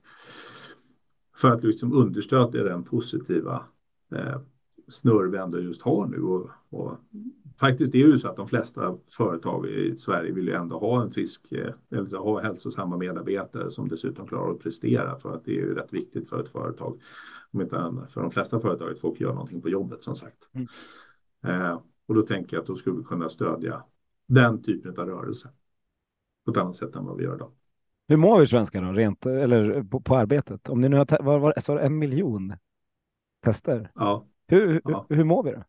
[1.37, 3.65] För att liksom understödja den positiva
[4.15, 4.41] eh,
[4.89, 6.99] snurr vi ändå just har nu och, och
[7.61, 11.03] faktiskt är det ju så att de flesta företag i Sverige vill ju ändå ha
[11.03, 15.51] en frisk, eh, eller ha hälsosamma medarbetare som dessutom klarar att prestera för att det
[15.51, 17.01] är ju rätt viktigt för ett företag.
[17.53, 17.77] Om inte
[18.09, 20.49] för de flesta företag att folk gör någonting på jobbet som sagt.
[20.53, 20.67] Mm.
[21.45, 23.85] Eh, och då tänker jag att då skulle vi kunna stödja
[24.27, 25.49] den typen av rörelse
[26.45, 27.53] på ett annat sätt än vad vi gör idag.
[28.09, 30.69] Hur mår vi svenskar då, rent eller på, på arbetet?
[30.69, 32.55] Om ni nu har, var, var, så en miljon
[33.45, 33.91] tester?
[33.95, 34.27] Ja.
[34.47, 35.07] Hur, ja.
[35.09, 35.63] hur, hur mår vi då?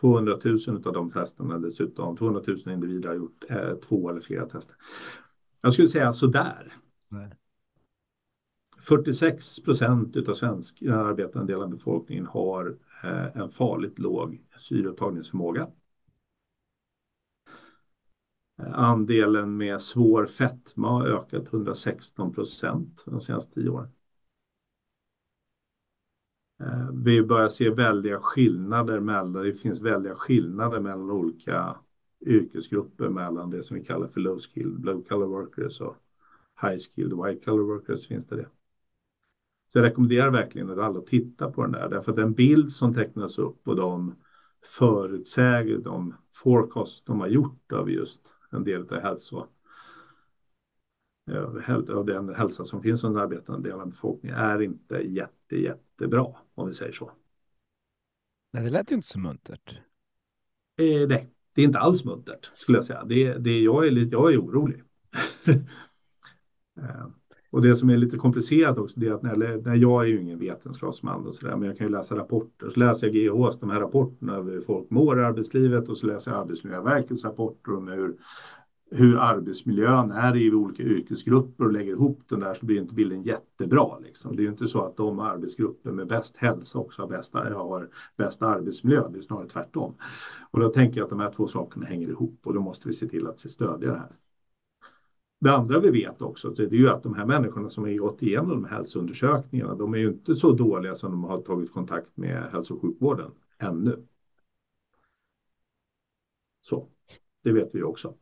[0.00, 2.16] 200 000 av de testerna dessutom.
[2.16, 4.76] 200 000 individer har gjort eh, två eller flera tester.
[5.60, 6.72] Jag skulle säga sådär.
[7.08, 7.32] Nej.
[8.80, 15.68] 46 procent av svensk arbetande delen av befolkningen har eh, en farligt låg syreupptagningsförmåga.
[18.58, 23.88] Eh, andelen med svår fetma har ökat 116 procent de senaste tio åren.
[26.60, 31.76] Eh, vi börjar se väldiga skillnader mellan, det finns väldiga skillnader mellan olika
[32.26, 35.96] yrkesgrupper mellan det som vi kallar för low skilled blue collar workers och
[36.62, 38.48] high skilled white collar workers finns det det.
[39.72, 42.94] Så jag rekommenderar verkligen att alla tittar på den där, därför att den bild som
[42.94, 44.14] tecknas upp och de
[44.78, 49.46] förutsäger, de forecast de har gjort av just en del av hälso
[51.94, 56.66] av den hälsa som finns under arbetande delen av befolkningen är inte jätte, jättebra om
[56.66, 57.10] vi säger så.
[58.52, 59.78] Nej, det lät ju inte så muntert.
[60.78, 63.04] Eh, nej, det är inte alls muntert skulle jag säga.
[63.04, 64.82] Det, det, jag, är lite, jag är orolig.
[66.80, 67.06] eh,
[67.50, 70.20] och det som är lite komplicerat också, det är att när, när jag är ju
[70.20, 72.70] ingen vetenskapsman och så där, men jag kan ju läsa rapporter.
[72.70, 76.06] Så läser jag GHs, de här rapporterna över hur folk mår i arbetslivet och så
[76.06, 78.16] läser jag Arbetsmiljöverkets rapporter om hur
[78.90, 83.22] hur arbetsmiljön är i olika yrkesgrupper och lägger ihop den där så blir inte bilden
[83.22, 83.98] jättebra.
[83.98, 84.36] Liksom.
[84.36, 87.88] Det är ju inte så att de arbetsgrupper med bäst hälsa också har bästa, har
[88.16, 89.94] bästa arbetsmiljö, det är snarare tvärtom.
[90.50, 92.94] Och då tänker jag att de här två sakerna hänger ihop och då måste vi
[92.94, 94.12] se till att stödja det här.
[95.40, 98.22] Det andra vi vet också det är ju att de här människorna som har gått
[98.22, 102.16] igenom de här hälsoundersökningarna, de är ju inte så dåliga som de har tagit kontakt
[102.16, 104.06] med hälso och sjukvården ännu.
[106.60, 106.88] Så,
[107.42, 108.14] det vet vi också.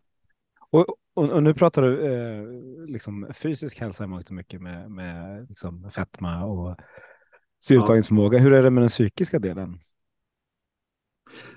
[0.77, 2.43] Och, och, och, nu pratar du eh,
[2.89, 6.77] liksom fysisk hälsa i mångt och mycket med, med liksom fetma och
[7.65, 8.39] syreupptagningsförmåga.
[8.39, 8.45] Ja.
[8.45, 9.81] Hur är det med den psykiska delen?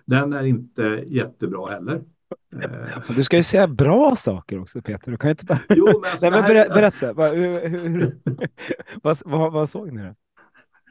[0.06, 2.02] Den är inte jättebra heller.
[2.64, 3.16] Eh.
[3.16, 5.12] Du ska ju säga bra saker också Peter.
[5.12, 5.60] Du kan inte bara...
[5.70, 8.12] Jo, men alltså Nej, men ber, berätta, vad, hur, hur,
[9.04, 10.16] vad, vad, vad såg ni då?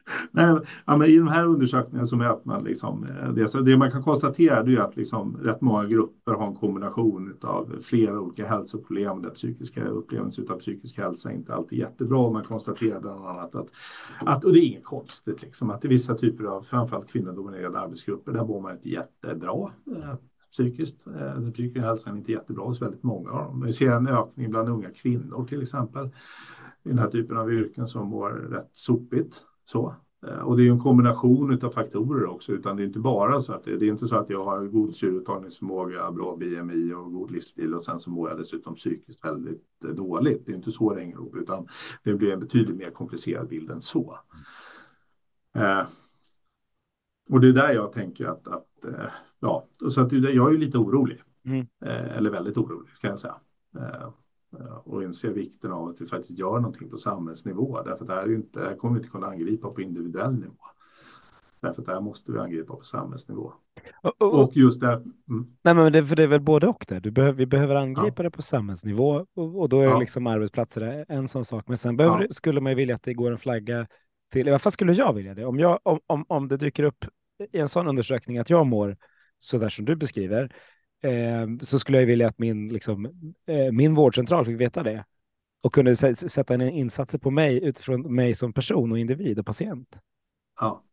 [0.31, 0.57] Nej,
[0.87, 3.93] ja, men I de här undersökningarna så möter man liksom, eh, det, så det man
[3.93, 9.23] kan konstatera är att liksom rätt många grupper har en kombination av flera olika hälsoproblem
[9.23, 12.31] där psykiska upplevelser av psykisk hälsa inte alltid är jättebra.
[12.31, 13.69] Man konstaterar bland annat att,
[14.21, 18.33] att, och det är inget konstigt, liksom, att i vissa typer av framförallt kvinnodominerade arbetsgrupper
[18.33, 20.15] där mår man inte jättebra eh,
[20.53, 21.07] psykiskt.
[21.07, 23.63] Eh, den psykiska hälsan är inte jättebra hos väldigt många av dem.
[23.67, 26.11] Vi ser en ökning bland unga kvinnor till exempel
[26.85, 29.45] i den här typen av yrken som mår rätt sopigt.
[29.71, 29.95] Så.
[30.27, 33.53] Eh, och det är en kombination av faktorer också, utan det är inte bara så
[33.53, 37.31] att det, det är inte så att jag har god syreupptagningsförmåga, bra BMI och god
[37.31, 40.47] livsstil och sen så mår jag dessutom psykiskt väldigt eh, dåligt.
[40.47, 41.69] Det är inte så det hänger ihop, utan
[42.03, 44.19] det blir en betydligt mer komplicerad bild än så.
[45.55, 45.83] Eh,
[47.31, 49.11] och det är där jag tänker att, att eh,
[49.41, 51.23] ja, så att jag är lite orolig.
[51.45, 51.67] Mm.
[51.85, 53.35] Eh, eller väldigt orolig, ska jag säga.
[54.53, 57.83] Eh, och inser vikten av att vi faktiskt gör någonting på samhällsnivå.
[57.83, 60.57] Därför att det här, är inte, här kommer vi inte kunna angripa på individuell nivå.
[61.61, 63.53] Därför att det här måste vi angripa på samhällsnivå.
[64.03, 64.93] Och, och, och just det.
[65.29, 65.47] Mm.
[65.63, 67.11] Nej, men det, för det är väl både och där.
[67.11, 68.23] Behöver, vi behöver angripa ja.
[68.23, 69.99] det på samhällsnivå och, och då är ja.
[69.99, 71.65] liksom arbetsplatser en sån sak.
[71.69, 72.27] Men sen behöver, ja.
[72.31, 73.87] skulle man ju vilja att det går en flagga
[74.33, 75.45] till, i alla fall skulle jag vilja det.
[75.45, 77.05] Om, jag, om, om, om det dyker upp
[77.53, 78.97] i en sån undersökning att jag mår
[79.39, 80.55] så där som du beskriver,
[81.03, 83.07] eh, så skulle jag vilja att min, liksom,
[83.47, 85.05] eh, min vårdcentral fick veta det
[85.61, 89.99] och kunde sätta en insatser på mig utifrån mig som person och individ och patient.
[90.61, 90.85] Ja,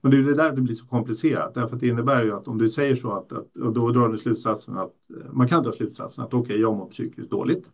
[0.00, 2.48] men det är det där det blir så komplicerat, därför att det innebär ju att
[2.48, 5.62] om du säger så att, att och då drar du slutsatsen att eh, man kan
[5.62, 7.72] dra slutsatsen att okej, okay, jag mår psykiskt dåligt.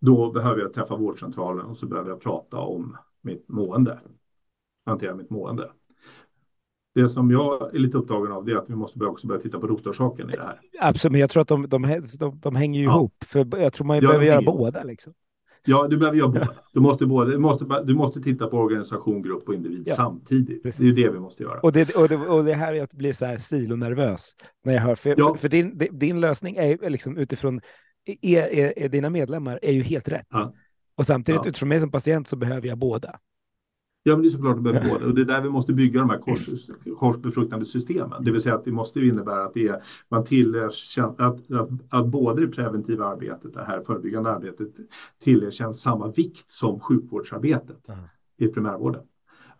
[0.00, 3.98] Då behöver jag träffa vårdcentralen och så behöver jag prata om mitt mående,
[4.86, 5.70] hantera mitt mående.
[6.94, 9.66] Det som jag är lite upptagen av är att vi måste också börja titta på
[9.66, 10.60] rotorsaken i det här.
[10.80, 12.96] Absolut, men jag tror att de, de, de, de hänger ju ja.
[12.96, 13.24] ihop.
[13.26, 14.82] För jag tror man ja, behöver göra båda.
[14.82, 15.12] Liksom.
[15.64, 16.48] Ja, du behöver göra båda.
[16.72, 20.62] Du måste, både, du, måste, du måste titta på organisation, grupp och individ ja, samtidigt.
[20.62, 20.94] Precis.
[20.94, 21.60] Det är det vi måste göra.
[21.60, 24.80] Och det, och det, och det här är att bli så här silonervös när jag
[24.80, 24.94] hör.
[24.94, 25.34] För, ja.
[25.34, 27.60] för, för din, din lösning är liksom utifrån
[28.22, 30.26] är, är, är, dina medlemmar är ju helt rätt.
[30.96, 33.18] Och samtidigt utifrån mig som patient så behöver jag båda.
[34.02, 35.06] Ja, men det är såklart att behöver båda.
[35.06, 36.48] Och det är där vi måste bygga de här kors,
[36.98, 38.24] korsbefruktande systemen.
[38.24, 42.06] Det vill säga att det måste innebära att det är, man tillerkänns, att, att, att
[42.06, 44.68] både det preventiva arbetet, det här förebyggande arbetet,
[45.22, 48.00] tillerkänns samma vikt som sjukvårdsarbetet mm.
[48.38, 49.02] i primärvården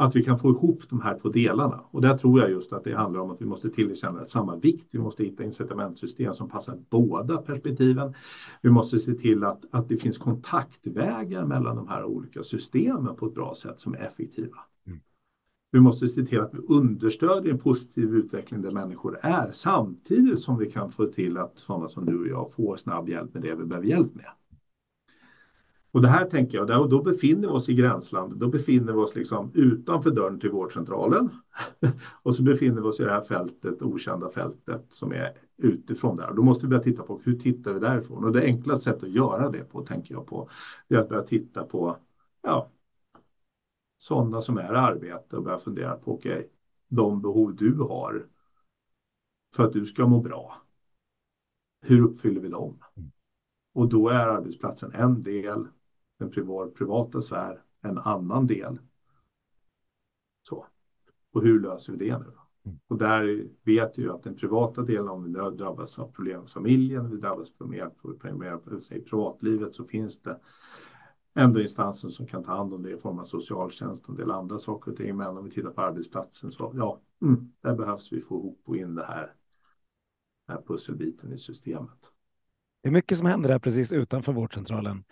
[0.02, 1.80] att vi kan få ihop de här två delarna.
[1.90, 4.86] Och där tror jag just att det handlar om att vi måste tillerkänna samma vikt.
[4.92, 8.14] Vi måste hitta incitamentsystem som passar båda perspektiven.
[8.62, 13.26] Vi måste se till att, att det finns kontaktvägar mellan de här olika systemen på
[13.26, 14.58] ett bra sätt som är effektiva.
[14.86, 15.00] Mm.
[15.70, 20.58] Vi måste se till att vi understödjer en positiv utveckling där människor är samtidigt som
[20.58, 23.54] vi kan få till att sådana som du och jag får snabb hjälp med det
[23.54, 24.30] vi behöver hjälp med.
[25.92, 28.40] Och det här tänker jag, och då befinner vi oss i gränslandet.
[28.40, 31.30] Då befinner vi oss liksom utanför dörren till vårdcentralen.
[32.22, 36.32] och så befinner vi oss i det här fältet, okända fältet som är utifrån där.
[36.32, 38.24] Då måste vi börja titta på hur tittar vi därifrån?
[38.24, 40.48] Och det enklaste sättet att göra det på, tänker jag på,
[40.88, 41.96] det är att börja titta på
[42.42, 42.70] ja,
[43.98, 46.48] sådana som är arbete och börja fundera på, okej, okay,
[46.88, 48.26] de behov du har
[49.54, 50.56] för att du ska må bra.
[51.82, 52.78] Hur uppfyller vi dem?
[52.96, 53.10] Mm.
[53.74, 55.66] Och då är arbetsplatsen en del
[56.18, 58.78] den privat, privata sfär en annan del.
[60.42, 60.66] Så.
[61.32, 62.32] Och hur löser vi det nu?
[62.64, 62.78] Mm.
[62.88, 66.50] Och där vet vi ju att den privata delen, om vi drabbas av problem med
[66.50, 67.90] familjen, vi drabbas av mer,
[68.32, 68.60] mer
[68.96, 70.40] i privatlivet, så finns det
[71.34, 74.30] ändå instanser som kan ta hand om det i form av socialtjänst och en del
[74.30, 75.16] andra saker och ting.
[75.16, 78.76] Men om vi tittar på arbetsplatsen så ja, mm, där behövs vi få ihop och
[78.76, 79.34] in det här,
[80.46, 82.12] den här pusselbiten i systemet.
[82.82, 85.04] Det är mycket som händer där precis utanför vårdcentralen.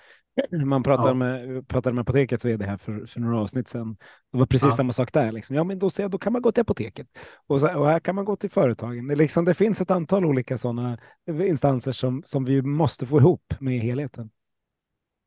[0.64, 1.14] Man pratade, ja.
[1.14, 3.96] med, pratade med apotekets vd här för, för några avsnitt sedan.
[4.32, 4.76] Det var precis ja.
[4.76, 5.32] samma sak där.
[5.32, 5.56] Liksom.
[5.56, 7.06] Ja, men då, då kan man gå till apoteket
[7.46, 9.06] och, så, och här kan man gå till företagen.
[9.06, 10.98] Det, liksom, det finns ett antal olika sådana
[11.30, 14.30] instanser som, som vi måste få ihop med helheten.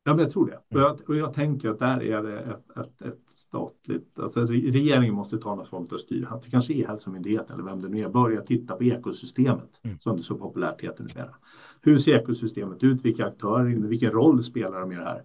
[0.06, 0.56] Ja, men jag tror det.
[0.56, 4.18] Och jag, och jag tänker att där är det ett, ett, ett statligt...
[4.18, 6.28] Alltså regeringen måste ta någon form av styr.
[6.42, 8.08] Det kanske är Hälsomyndigheten eller vem det nu är.
[8.08, 9.98] Börja titta på ekosystemet mm.
[9.98, 11.34] som det så populärt heter numera.
[11.80, 13.04] Hur ser ekosystemet ut?
[13.04, 15.22] Vilka aktörer Vilken roll spelar de i det här?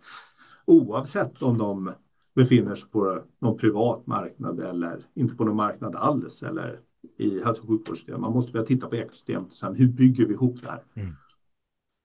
[0.66, 1.92] Oavsett om de
[2.36, 6.80] befinner sig på någon privat marknad eller inte på någon marknad alls eller
[7.18, 8.22] i hälso och sjukvårdssystemet.
[8.22, 11.14] Man måste börja titta på ekosystemet och sen hur bygger vi ihop det här mm.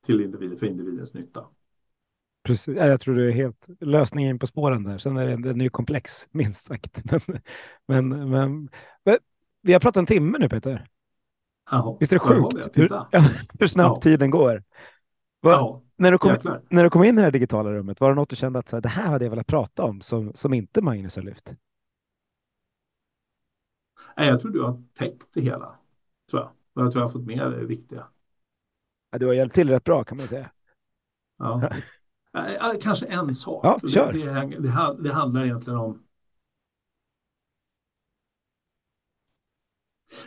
[0.06, 1.44] till individ, för individens nytta.
[2.44, 2.76] Precis.
[2.76, 4.98] Jag tror du är helt lösningen på spåren där.
[4.98, 7.02] Sen är den, den är ju komplex, minst sagt.
[7.04, 7.20] Men,
[8.08, 8.68] men, men,
[9.04, 9.18] men,
[9.62, 10.86] vi har pratat en timme nu, Peter.
[11.70, 12.88] Ja, Visst är det sjukt hur,
[13.58, 14.02] hur snabbt ja.
[14.02, 14.62] tiden går?
[15.40, 16.36] Var, ja, när, du kom,
[16.70, 18.68] när du kom in i det här digitala rummet, var det något du kände att
[18.68, 21.54] så här, det här hade jag velat prata om som, som inte Magnus har lyft?
[24.16, 25.78] Nej, jag tror du har täckt det hela.
[26.30, 26.50] Tror jag.
[26.74, 28.06] Och jag tror jag har fått med det viktiga.
[29.10, 30.50] Ja, du har hjälpt till rätt bra kan man säga.
[31.38, 31.70] Ja.
[32.80, 33.64] Kanske en sak.
[33.64, 34.12] Ja, kör.
[34.12, 35.98] Det, det, det, det handlar egentligen om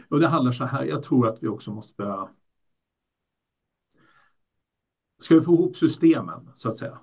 [0.10, 2.30] Och det handlar så här, jag tror att vi också måste börja...
[5.20, 7.00] Ska vi få ihop systemen, så att säga,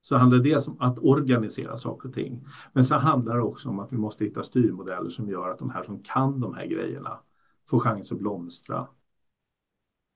[0.00, 2.46] så handlar det om att organisera saker och ting.
[2.72, 5.70] Men så handlar det också om att vi måste hitta styrmodeller som gör att de
[5.70, 7.20] här som kan de här grejerna
[7.66, 8.88] får chans att blomstra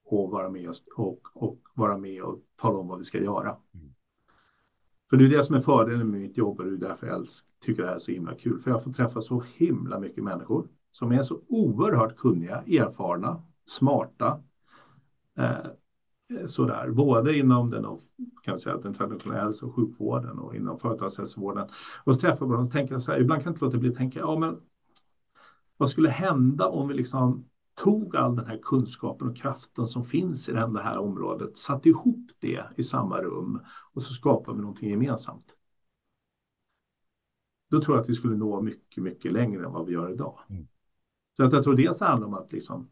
[0.04, 3.56] och vara med och, och, och vara med och tala om vad vi ska göra.
[3.74, 3.91] Mm.
[5.12, 7.26] För det är det som är fördelen med mitt jobb och det är därför jag
[7.64, 8.58] tycker det här är så himla kul.
[8.58, 14.42] För jag får träffa så himla mycket människor som är så oerhört kunniga, erfarna, smarta.
[15.38, 17.86] Eh, sådär, både inom den,
[18.42, 21.68] kan säga, den traditionella hälso och sjukvården och inom företagshälsovården.
[22.04, 23.90] Och så träffar jag dem och tänker så här, ibland kan jag inte låta bli
[23.90, 24.60] att tänka, ja men
[25.76, 27.44] vad skulle hända om vi liksom
[27.74, 32.30] tog all den här kunskapen och kraften som finns i det här området, satte ihop
[32.38, 33.60] det i samma rum
[33.92, 35.56] och så skapar vi någonting gemensamt.
[37.70, 40.38] Då tror jag att vi skulle nå mycket, mycket längre än vad vi gör idag.
[40.48, 40.66] Mm.
[41.36, 42.88] Så att jag tror dels det handlar om att liksom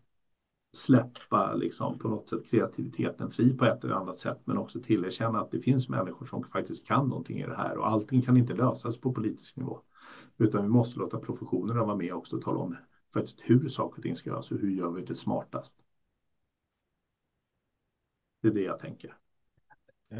[0.72, 5.40] släppa liksom på något sätt kreativiteten fri på ett eller annat sätt, men också tillerkänna
[5.40, 8.54] att det finns människor som faktiskt kan någonting i det här och allting kan inte
[8.54, 9.80] lösas på politisk nivå,
[10.38, 12.76] utan vi måste låta professionerna vara med också och tala om
[13.12, 15.76] faktiskt hur saker och ting ska göras och hur gör vi det smartast.
[18.42, 19.16] Det är det jag tänker.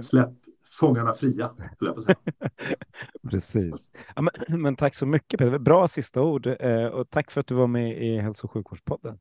[0.03, 0.31] Släpp
[0.71, 2.17] fångarna fria, jag på säga.
[3.31, 3.93] Precis.
[4.17, 5.59] Ja, men, men, tack så mycket Peter.
[5.59, 9.19] Bra sista ord eh, och tack för att du var med i Hälso och sjukvårdspodden.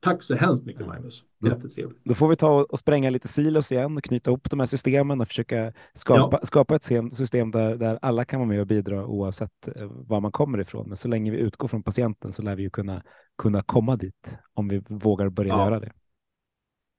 [0.00, 1.24] Tack så hemskt mycket Magnus.
[1.44, 2.00] Jättetrevligt.
[2.04, 5.20] Då får vi ta och spränga lite silos igen och knyta ihop de här systemen
[5.20, 6.46] och försöka skapa, ja.
[6.46, 10.32] skapa ett system där, där alla kan vara med och bidra oavsett eh, var man
[10.32, 10.88] kommer ifrån.
[10.88, 13.02] Men så länge vi utgår från patienten så lär vi ju kunna,
[13.38, 15.64] kunna komma dit om vi vågar börja ja.
[15.64, 15.92] göra det.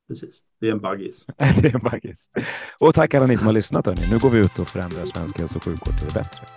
[0.07, 1.25] Precis, det är en baggis.
[1.37, 2.31] det är en baggis.
[2.79, 3.85] Och tack alla ni som har lyssnat.
[3.85, 4.01] Hörni.
[4.11, 6.47] Nu går vi ut och förändrar svensk hälso och sjukvård till det bättre.